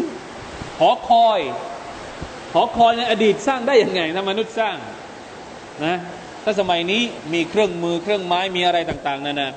[0.80, 1.40] หอคอย
[2.54, 4.76] หอคอยในอดีตสร้างได้ยังไงถ้ามนุษย์สร้าง
[5.86, 5.98] นะ
[6.44, 7.02] ถ้าสมัยนี้
[7.34, 9.52] มีเครื่องมือเครื่องไม้มีอะไรต่าง ๆนั่นนะ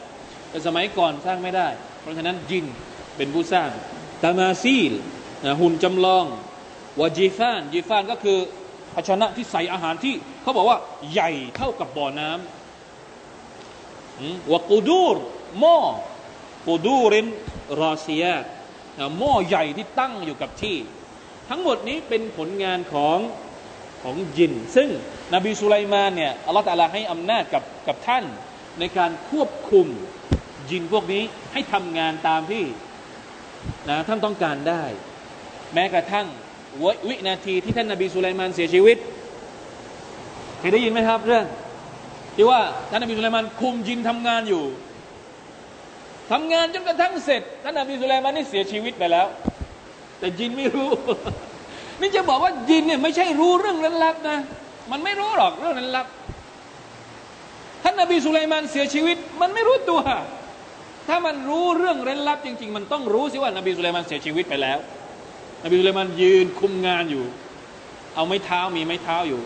[0.48, 1.68] แต่สมัยก่อนสร้างไม่ได้
[2.00, 2.64] เพราะฉะนั้นจิน
[3.16, 3.68] เป็นผู้สร้าง
[4.22, 4.92] ตามาซีล
[5.44, 6.24] นะหุ่นจำลอง
[7.00, 8.38] วาจีฟานจีฟานก็คือ
[8.94, 10.78] ภาชนะที่ใส่อาหารที่เขาบอกว่า
[11.12, 15.16] ใหญ่เท่ากับบ่อน้ำวกูดูร
[15.61, 15.78] หม้อ
[16.66, 17.28] กูดูริน
[17.80, 18.26] รอเซีย
[19.18, 20.76] หม้อใหญ่ที่ตั้งอยู่กับที่
[21.48, 23.18] ทั้งหมดนี้เป็นผลงานของ
[24.02, 24.88] ของยิน ซึ่ง
[25.35, 28.24] นบีสุไลมานเนี่ยอัลลอฮฺตะลาให้อำนาจกับกับท่าน
[28.78, 29.87] ในการควบคุม
[30.70, 32.64] ยินพวกนี้ให้ทำงานตามที่
[33.88, 34.85] นะท่านต้องการได้
[35.74, 36.26] แม้กระทั่ง
[37.08, 38.96] วินาทีที่ท่านนบีสุไลมานเสียชีวิต
[40.59, 41.44] เคยได้ยินไหมครับ เรื่อง
[42.36, 44.64] ที่ว่าท่านนบีสุไลมานคุมยินทำงานอยู่
[46.32, 49.26] ทำงานจนกระทั่งเสร็จท่านนบีสุไลมานนี่เสียชีวิตไปแล้ว
[50.18, 50.90] แต่ยินไม่รู้
[52.01, 54.38] นี่จะบอกว่ายินเนี่ยไม่ใช่รู้เรื่องลึกลับนะ
[54.90, 56.07] มันไม่รู้หรอกเรื่องลึกลับ
[57.82, 60.01] ท่านนบีสุไลมานเสียชีวิต มันไม่รู้ตัว
[61.09, 64.78] ถ้ามันรู้เรื่องเร้นลับ จริง ๆ มันต้องรู้สิว่านบีสุไลมานเสียชีวิตไปแล้ว
[65.64, 67.24] นบีสุลัยมันยืนคุมงานอยู่
[68.14, 69.40] เอาไม้เท้ามีไม้เท้าอยู่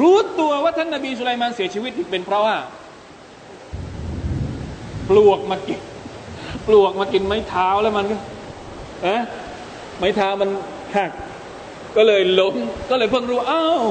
[0.00, 2.56] รู้ตัวว่าท่านนบีสุลัยมันเสียชีวิตเป็นเพราะว่า
[5.08, 5.80] ปลวกมากิน
[6.66, 8.16] ปลวกมากินไม้เท้าแล้วมันก็
[9.02, 9.20] เอ๊ะ
[9.98, 10.50] ไม้เท้ามัน
[10.96, 11.10] หัก
[11.96, 12.54] ก็เลยล้ม
[12.90, 13.84] ก็เลยเพิ่งรู้อ้าว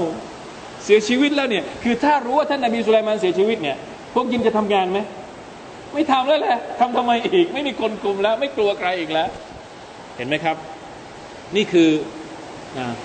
[0.84, 3.78] เสียชีวิตแล้วเนี่ย คือถ้ารู้ว่าท่านนบีสุลมันเสียชีวิตเนี่ย
[4.14, 5.00] พวกยินจะทำงานไหม
[5.94, 9.30] ไม่ทำแล้วแหละทำทำไมอีก ไม่มีคนกลุ่มแล้ว ไม่กลัวใครอีกแล้ว
[10.18, 10.56] เห็นไหมครับ
[11.56, 11.90] นี่คือ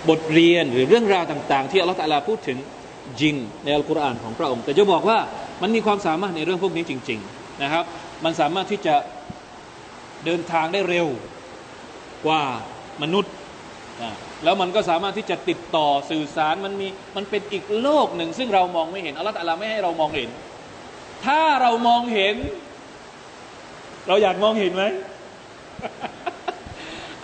[0.08, 2.58] บทเรียนหรือเรื่องราวต่าง ๆ ที่อัลลอฮฺตะลาพูดถึง
[3.20, 5.18] จินในอัลกุรอานของพระองค์ แต่จะบอกว่า
[5.62, 7.84] มันมีความสามารถในเรื่องพวกนี้จริง ๆนะครับ
[8.24, 8.94] มันสามารถที่จะ
[10.24, 11.06] เดินทางได้เร็ว
[12.26, 12.42] กว่า
[13.02, 13.32] มนุษย์
[14.44, 20.28] แล้วมันก็สามารถที่จะติดต่อสื่อสารมันมีมันเป็นอีกโลกหนึ่ง ซึ่งเรามองไม่เห็นอัลลอฮฺตะลาไม่ให้เรามองเห็น
[21.26, 22.36] ถ้าเรามองเห็น
[24.08, 24.84] เราอยากมองเห็นไหม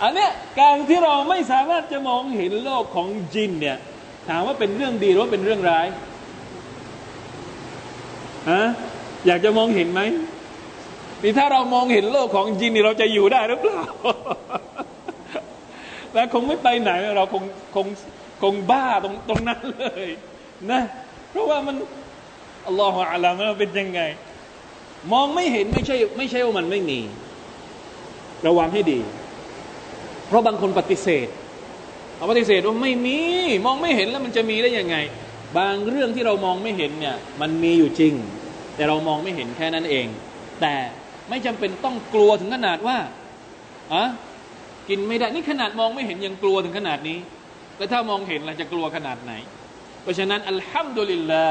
[0.03, 3.77] อันเนี้ยการที่เราไม่สามารถจะมองเห็นโลกของจินเนี่ย
[4.29, 5.85] ถามว่าเป็นเรื่องดีหรือว่าเป็นเรื่องร้าย
[8.51, 8.63] ฮะ
[9.27, 10.01] อยากจะมองเห็นไหม
[11.23, 13.81] นี่ถ้าเรามองเห็นโลกของจินนี่เราจะอยู่ได้หรือเปล่า
[16.13, 17.43] แล้วคงไม่ไปไหนเราคง
[17.75, 17.87] คง
[18.41, 20.07] คงบ้าตรงตรงนั้นเลย
[20.71, 20.81] นะ
[21.29, 21.75] เพราะว่ามัน
[22.67, 24.01] อัลลอฮฺอัลลอฮฺมันเป็นยังไง
[25.13, 26.99] มองไม่เห็นไม่ใช่ไม่ใช่ว่ามันไม่มี
[28.47, 28.99] ระวังให้ดี
[30.33, 31.27] ราะบางคนปฏิเสธ
[32.15, 33.19] เอาปฏิเสธว่าไม่มี
[33.65, 34.95] มองไม่เห็นแล้วมันจะมีได้ยังไง
[35.57, 38.13] บางเรื่องที่เรามองไม่เห็นเนี่ยมันมีอยู่จริง
[38.75, 40.07] แต่เรามองไม่เห็นแค่นั้นเอง
[40.61, 40.75] แต่
[41.29, 42.97] ไม่จำเป็นต้องกลัวถึงขนาดว่า
[43.93, 44.05] อะ
[44.89, 47.17] กินไม่ได้นี่ขนาดมองไม่เห็นยังกลัวถึงขนาดนี้
[47.77, 49.33] แล้วถ้ามองเห็นเราจะกลัวขนาดไหน
[50.01, 51.45] เพราะฉะนั้นอัลฮัมดุลิลลา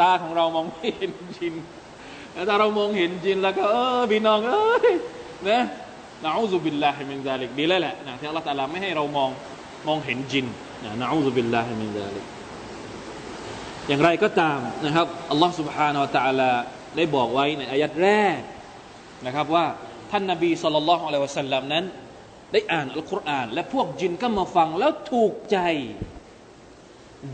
[0.00, 1.54] ตาของเรามองไม่เห็นจิน
[2.32, 4.92] แต่ถ้าเรามองเห็นจินแล้วก็เออพี่น้องเอ้ย
[5.48, 5.60] นะ
[6.25, 9.29] นะอูซุบิลลาฮิมินซาลิกดีแล้วแหละนะที่อัลลอฮฺตาลาไม่ให้เรามอง
[9.87, 10.45] มองเห็นจิน
[10.83, 12.25] นะนะอูซุบิลลาฮิมินซาลิก
[13.87, 16.51] อย่างไรก็ตามนะครับอัลลอฮฺ سبحانه และ تعالى
[16.95, 18.39] ได้บอกไว้ในอายัดแรก
[19.25, 19.65] นะครับว่า
[20.11, 21.85] ท่านนบีสุลต่านละฮ์อะลัยวะสัลลัมนั้น
[22.53, 25.57] ได้อ่านอัลกุรอานและพวกจินก็มาฟังแล้วถูกใจ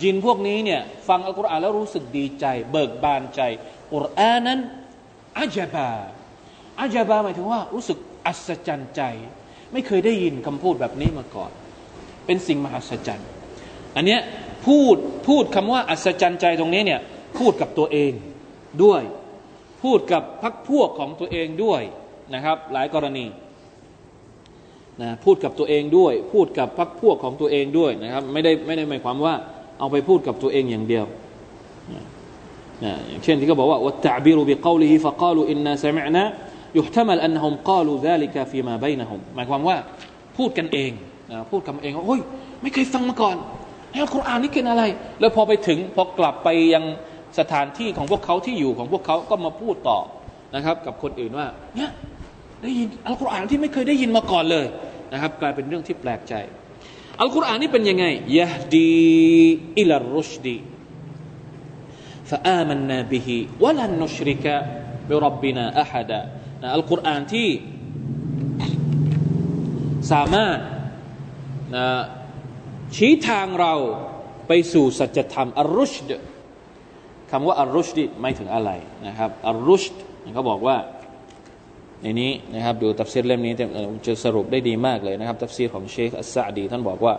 [0.01, 3.41] จินพวกนี้เนี่ยฟังอัลกุรอานแล้วรู้สึกดีใจ เบิกบานใจ
[3.93, 4.59] กุรอานนั้น
[5.39, 5.89] อาจบา
[6.79, 7.97] อาจบาหมายถึงว่ารู้สึก
[8.28, 9.02] อัศจรรย์ใจ
[9.72, 11.50] ไม่เคยได้ยินคำพูดแบบนี้มาก่อน
[12.26, 13.28] เป็นสิ่งมหัศจรรย์
[13.96, 14.20] อันเนี้ย
[14.66, 14.96] พูด
[15.28, 17.00] พูดคำว่าอัศจรรย์ใจตรงนี้เนี่ย
[17.38, 18.12] พูดกับตัวเอง
[18.84, 19.02] ด้วย
[19.82, 21.82] พูดกับพักพวกของตัวเองด้วย
[22.34, 23.26] นะครับ หลายกรณี
[25.00, 29.34] นะพูดกับตัวเองด้วย พูดกับพรรคพวกของตัวเองด้วยนะครับ ไม่ได้ไม่ได้หมายความว่า
[29.78, 31.04] เอาไปพูดกับตัวเองอย่างเดียว
[32.84, 39.76] นะอย่างเช่นที่เขาบอกว่าوالتعبير بقوله فقالوا إنا سمعنا يحتمل أنهم قالوا ذلك فيما بينهم หมายความว่า
[40.36, 40.90] พูดกันเอง
[41.50, 42.20] พูดกันเองว่าโอ้ย
[42.62, 43.36] ไม่เคยฟังมาก่อน
[43.92, 44.82] แล้วกุรอานนี่เป็นอะไร
[45.20, 46.84] แล้วพอไปถึงพอกลับไปยัง
[47.38, 49.98] สถานที่ของพวกเขาที่อยู่ของพวกเขาก็มาพูดต่อ
[50.54, 51.46] นะครับ กับคนอื่นว่า
[51.76, 51.90] เนี่ย
[52.62, 54.66] ได้ยินอัลกุรอานที่ไม่เคยได้ยินมาก่อนเลย
[55.12, 56.34] นะครับ กลายเป็นเรื่องที่แปลกใจ
[57.20, 58.04] อัลกุรอานนี่เป็นยังไง
[58.38, 58.92] ยะดี
[59.78, 60.56] อิลารุชดี
[62.30, 64.54] ฟะอามันนาบิฮิวะลันนุชริกะ
[65.08, 66.20] บิรับบินาอะฮดะ
[66.74, 67.48] อัลกุรอานที่
[70.12, 70.58] สามารถ
[72.96, 73.74] ชี้ทางเรา
[74.48, 76.10] ไปสู่สัจธรรมอัลรุชด
[77.30, 78.70] คำว่าอัลรุชดีไม่ถึงอะไร
[79.06, 79.96] นะครับอัลรุชด
[80.34, 80.76] เขาบอกว่า
[82.02, 83.54] ในนี้นะครับดูตัฟซีรเล่มนี้
[84.06, 87.14] จะสรุปได้ดีมากเลยนะครับตัฟซีรของเชคอัสซาดีท่านบอกว่า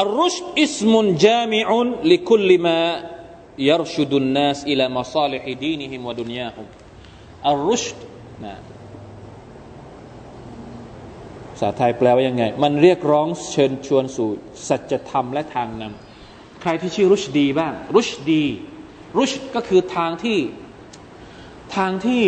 [0.00, 6.81] الرشد اسم جامع لكل ما يرشد الناس إلى مصالح دينهم ودنياهم
[7.46, 7.84] الرشد
[8.44, 8.54] นะ
[11.52, 14.28] ภาษาไทยแปลว่ายังไง มันเรียกร้องเชิญชวนสู่
[14.68, 18.44] สัจธรรมและทางนำใครที่ชื่อรุชดีบ้าง รุชดี
[19.18, 20.38] รุชก็คือทางที่
[21.76, 22.22] ทางที่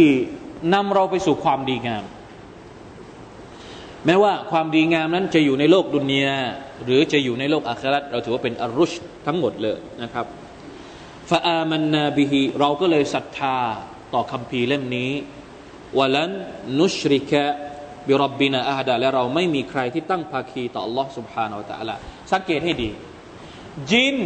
[0.75, 2.05] นำเราไปสู่ความดีงาม
[4.07, 6.37] แม้ว่าความดีงามนั้นจะอยู่ในโลกดุนยา
[6.85, 8.93] หรือจะอยู่ในโลกอาคราตเราถือว่าเป็นอรุช
[9.27, 10.27] ทั้งหมดเลยนะครับ
[11.31, 13.59] ฟาอามันนาบิฮิเราก็เลยศรัทธา
[14.14, 15.12] ต่อคำพีเล่มนี้
[15.97, 16.32] วะลัน
[16.80, 17.43] นุชริกะ
[18.07, 21.95] บิรับบินาอาดาและเราไม่มีใครที่ตั้งภาคีต่อ Allah سبحانه และ تعالى
[22.32, 22.89] สังเกตให้ดี
[23.91, 24.18] จิน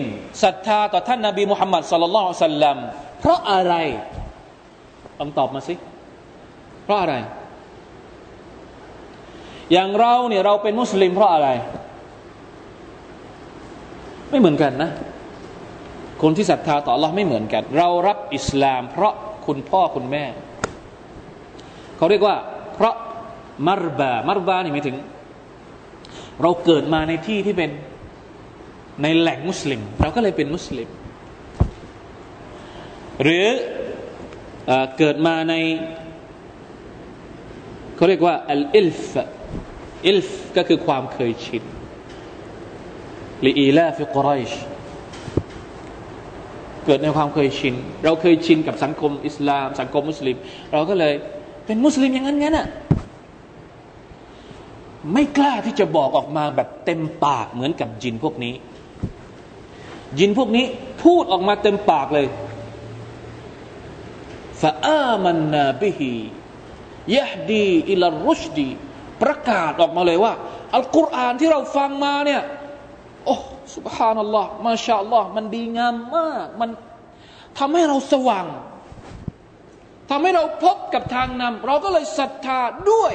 [0.43, 2.77] ศรัทธาต่อท่านนาบีมุฮัมมัดสัลลัลลอฮุซัลลัม
[3.19, 3.73] เพราะอะไร
[5.19, 5.75] ลองตอบมาสิ
[6.84, 7.15] เพราะอะไร
[9.73, 11.49] อย่างเราเนี่ยเราเป็นมุสลิมเพราะอะไร
[14.29, 14.91] ไม่เหมือนกันนะ
[16.21, 19.13] คนที่ศรัทธาต่อ Allah ไม่เหมือนกัน เรารับอิสลาม เพราะ
[19.49, 20.24] คุณพ่อคุณแม่
[21.96, 22.36] เขาเรียกว่า
[22.74, 22.94] เพราะ
[23.66, 24.96] مربى مربى นี่หมายถึง
[26.42, 27.70] เราเกิดมาในที่ที่เป็น
[29.03, 30.88] ในแหล่งมุสลิม เราก็เลยเป็นมุสลิม
[33.22, 33.46] หรือ
[34.66, 35.55] เอเกิดมาใน
[37.96, 39.11] เขาเรียกว่าالإلف
[40.09, 41.64] إلف ก็คือความเคยชิน
[43.46, 44.52] لإيلاف قريش
[46.89, 47.74] เกิดในความเคยชิน
[48.05, 50.36] เราเคยชินกับสังคมอิสลาม สังคมมุสลิม
[50.72, 51.14] เราก็เลย
[51.66, 52.66] เป็นมุสลิมอย่างนั้นงั้นอะ
[55.12, 58.55] ไม่กล้าที่จะบอกออกมาแบบเต็มปากเหมือนกับจินพวกนี้
[60.18, 60.66] จินพวกนี้
[61.03, 62.26] พูดออกมาเต็มปากเลย
[64.62, 66.12] ฟาอามันนาบิฮี
[67.16, 68.68] ยะดีอิลรุชดี
[69.22, 70.32] ประกาศออกมาเลยว่า
[70.74, 72.43] อัลกุรอานที่เราฟังมาเนี่ย
[73.26, 73.36] โอ้
[73.76, 76.70] สุบฮานัลลอฮ์มาชาอัลลอฮ์มันดีงามมาก มัน
[77.58, 78.46] ทำให้เราสว่าง
[80.10, 82.60] ทำให้เราพบกับทางนำเราก็เลยศรัทธา
[82.90, 83.14] ด้วย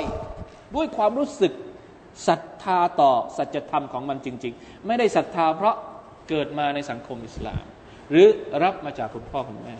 [0.75, 1.53] ด้วยความรู้สึก
[2.27, 5.75] ศรัทธาต่อสัจธรรมของมันจริง ๆ ไม่ได้ศรัทธาเพราะ
[6.29, 7.63] เกิดมาในสังคมอิสลาม
[8.09, 8.27] หรือ
[8.63, 9.75] รับมาจากคุณพ่อคุณแม่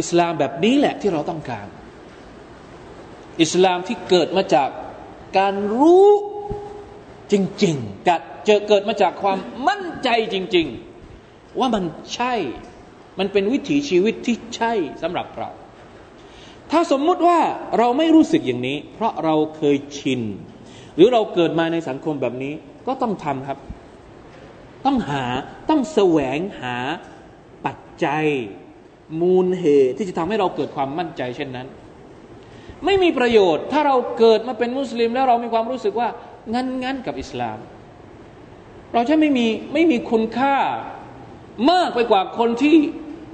[0.00, 1.66] อิสลามแบบนี้แหละที่เราต้องการ
[3.42, 4.68] อิสลามที่เกิดมาจาก
[5.38, 6.08] การรู้
[7.32, 10.66] จริงๆกัดเจอเกิดมาจากความมั่นใจจริง
[11.12, 12.34] ๆ ว่ามันใช่
[13.18, 14.72] มันเป็นวิถีชีวิตที่ใช่
[15.02, 15.50] สำหรับเรา
[16.70, 17.38] ถ้าสมมุติว่า
[17.78, 20.20] เราไม่รู้สึกอย่างนี้ เพราะเราเคยชิน
[20.96, 22.52] หรือเราเกิดมาในสังคมแบบนี้
[22.86, 23.58] ก็ต้องทำครับ
[24.84, 25.24] ต้องหา
[25.68, 26.76] ต้องแสวงหา
[27.66, 28.24] ปัจจัย
[29.20, 31.66] มูลเหตุที่จะทำให้เราเกิดความมั่นใจเช่นนั้น
[32.84, 36.08] ไม่มีประโยชน์ ถ้าเราเกิดมาเป็นมุสลิมแล้วเรามีความรู้สึกว่า
[36.52, 37.58] งั้นงั้นกับอิสลาม
[38.92, 40.56] เราจะไม่มีไม่มีคุณค่า
[41.70, 42.76] มากไปกว่าคนที่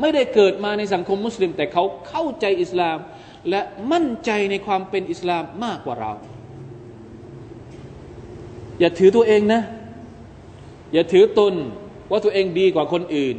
[0.00, 2.98] ไม่ได้เกิดมาในสังคมมุสลิม แต่เขาเข้าใจอิสลาม
[3.50, 3.60] และ
[3.92, 6.12] มั่นใจในความเป็นอิสลามมากกว่าเรา
[8.80, 9.62] อย่าถือตัวเองนะ
[10.92, 11.54] อย่าถือตน
[12.10, 13.36] ว่าตัวเองดีกว่าคนอื่น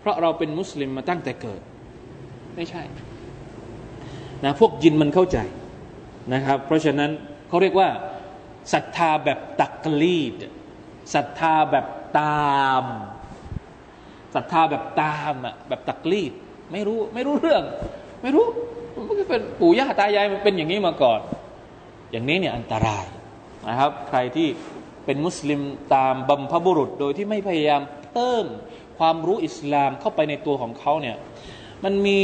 [0.00, 1.60] เพราะเราเป็นมุสลิมมาตั้งแต่เกิด
[2.56, 2.82] ไม่ใช่
[4.44, 5.38] นะพวกยินมันเข้าใจ
[6.34, 7.10] นะครับ เพราะฉะนั้น
[7.48, 7.88] เขาเรียกว่า
[8.72, 10.34] ศรัทธาแบบตักลีด
[11.14, 11.86] ศรัทธาแบบ
[12.18, 12.84] ตาม
[14.34, 16.32] ศรัทธาแบบตามอะแบบตักลีด
[16.72, 17.62] ไม่รู้ไม่รู้เรื่อง
[18.22, 18.46] ไม่รู้
[18.94, 21.20] มันก็เป็นปู่ย่าตายายมันเป็นอย่างนี้มาก่อน
[22.10, 23.04] อย่างนี้เนี่ยอันตราย
[23.68, 24.48] นะครับ ใครที่
[25.04, 25.60] เป็นมุสลิม
[25.94, 28.46] ตามบัมพบุรุษ โดยที่ไม่พยายามเพิ่ม
[28.98, 31.16] ความรู้อิสลามเข้าไปในตัวของเขาเนี่ย
[31.84, 32.20] มันมี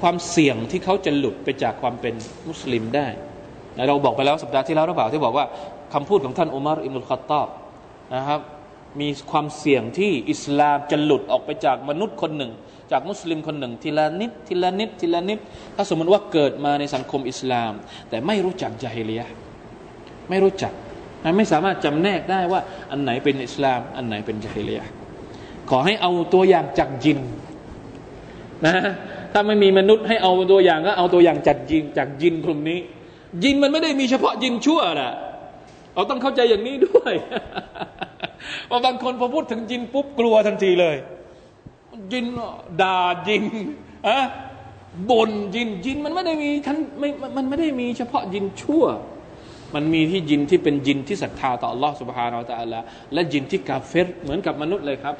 [0.00, 2.14] ความเสี่ยงที่เขาจะหลุดไปจากความเป็น
[2.48, 3.06] มุสลิมได้
[3.88, 5.46] เราบอกไปแล้วสัปดาห์ที่แล้วหรือเปล่าที่บอกว่า
[5.94, 7.48] คำพูดของท่านอุมารอิมุลคอตตอบ
[8.14, 8.40] นะครับ
[9.00, 12.52] มีความเสี่ยงที่อิสลามจะหลุดออกไปจากมนุษย์คนหนึ่ง
[12.92, 15.38] จากมุสลิมคนหนึ่ง ทีละนิดทีละนิดทีละนิด
[15.76, 17.72] ถ้าสมมติว่าเกิดมาในสังคมอิสลาม
[18.08, 19.22] แต่ไม่รู้จักจาฮิเลีย
[20.30, 20.72] ไม่รู้จัก
[21.36, 22.60] ไม่สามารถจำแนกได้ว่า
[22.90, 24.80] อันไหนเป็นอิสลาม อันไหนเป็นจาฮิเลีย
[25.70, 27.18] ขอให้เอาตัวอย่างจากจิน
[28.66, 28.74] นะ
[29.32, 32.78] ถ้าไม่มีมนุษย์ให้เอาตัวอย่างก็เอาตัวอย่างจากจินจากจินกลุ่มนี้
[33.43, 35.13] จินมันไม่ได้มีเฉพาะจินชั่วนะ
[35.95, 37.13] เราต้องเข้าใจอย่างนี้ด้วย
[38.67, 40.95] เพราะบางคนพอพูดถึงจินปุ๊บกลัวทันทีเลย
[42.11, 42.25] จิน
[42.81, 43.43] ด่าจิน
[44.07, 44.17] อะ
[45.09, 48.83] บ่นจินจินมันไม่ได้มีท่านไม่มันไม่ได้มีเฉพาะจินชั่ว
[49.75, 52.79] มันมีที่จินที่เป็นจินที่ศรัทธาต่อ Allah سبحانه และ تعالى
[53.13, 55.15] และจินที่กาเฟรเหมือนกับมนุษย์เลยครับ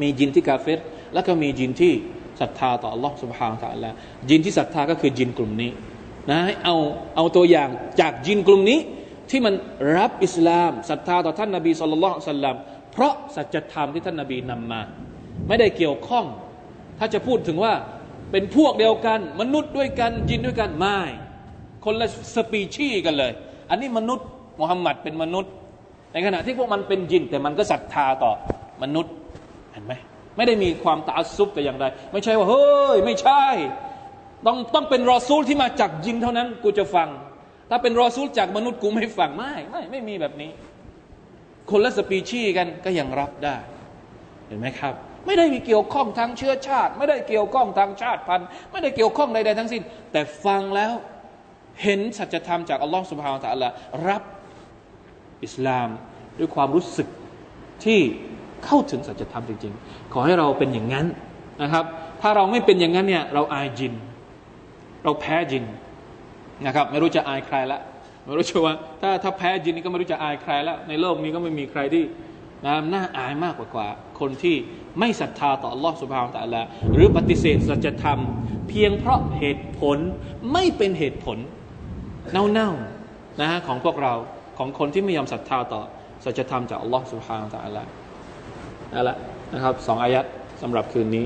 [0.00, 0.80] มีจินที่กาเฟร
[1.14, 1.92] แล้วก็มีจินที่
[2.40, 3.90] ศรัทธาต่อ Allah سبحانه และ تعالى
[4.28, 5.70] จินที่ศรัทธาก็คือจินกลุ่มนี้
[6.31, 6.75] นะเอา
[7.15, 7.69] เอาตัวอย่าง
[8.01, 8.79] จากจินกลุ่มนี้
[9.29, 9.53] ที่มัน
[9.97, 12.55] รับอิสลามศรัทธาต่อท่านนบีสุลต่านสัลลัม
[12.91, 14.81] เพราะสัจธรรมที่ท่านนบีนำมา
[15.47, 16.25] ไม่ได้เกี่ยวข้อง
[16.99, 17.73] ถ้าจะพูดถึงว่า
[18.31, 20.99] เป็นพวกเดียวกัน มนุษย์ด้วยกันยินด้วยกันไม่
[21.85, 23.31] คนละสปีชีกันเลย
[23.69, 24.27] อันนี้มนุษย์
[24.59, 25.51] มุฮัมมัดเป็นมนุษย์
[26.13, 28.33] ในขณะที่พวกมันเป็นยิน แต่มันก็ศรัทธาต่อ
[28.83, 29.13] มนุษย์
[29.71, 29.93] เห็นไหม
[30.37, 32.65] ไม่ได้มีความตาซุบแต่อย่างใดไม่ใช่ว่าเฮ้
[32.95, 33.43] ย ไม่ใช่
[34.45, 37.09] ต้องต้องเป็นรอซูลที่มาจากยินเท่านั้น กูจะฟัง
[37.69, 40.51] ถ้าเป็นรอซูลจากมนุษย์กูไม่ฟังไม่ไม่ไม่มีแบบนี้
[41.69, 43.55] คนละสปีชีกันก็ยังรับได้
[44.47, 44.93] เห็นไหมครับ
[45.25, 49.81] ไม่ได้มีเกี่ยวข้องทางเชื้อชาติ ไม่ได้เกี่ยวข้องทางชาติพันธุ์ไม่ได้เกี่ยวข้องใดๆทั้งสิ้น
[50.11, 50.93] แต่ฟังแล้ว
[51.83, 53.63] เห็นสัจธรรมจากอัลลอฮฺสุบฮานตะอัลล
[54.07, 54.23] รับ
[55.45, 55.89] อิสลาม
[56.39, 57.07] ด้วยความรู้สึก
[57.83, 57.99] ที่
[58.65, 61.05] เข้าถึงสัจธรรมจริง ๆ ขอให้เราเป็นอย่างนั้น
[61.61, 61.85] นะครับ
[62.21, 63.93] ถ้าเราไม่เป็นอย่างนั้นเนี่ยเราอายจิน
[65.03, 65.63] เราแพ้จิน
[66.65, 67.79] นะครับ ไม่รู้จะอายใครละ
[68.25, 72.03] ไม่รู้จะว่า ถ้าถ้าแพ้จินนี่ก็ไม่รู้จะอายใครละในโลกนี้ก็ไม่มีใครที่
[72.65, 73.87] นะน่าอายมากกว่าวา
[74.19, 74.55] คนที่
[74.99, 78.19] ไม่ศรัทธาต่อลอสุภา u b h a n a h u หรือปฏิเสธสัจธรรม
[78.69, 79.97] เพียงเพราะเหตุผล
[80.53, 81.37] ไม่เป็นเหตุผล
[82.31, 84.13] เน่าๆนะฮะของพวกเรา
[84.57, 85.81] ของคนที่ไม่ยอมศรัทธาต่อ
[86.23, 87.79] สัจธรรมจากลอสุภานะตะอัลล
[88.93, 89.17] นั่นแหละ
[89.53, 90.25] นะครับสองอายัด
[90.61, 91.25] สำหรับคืนนี้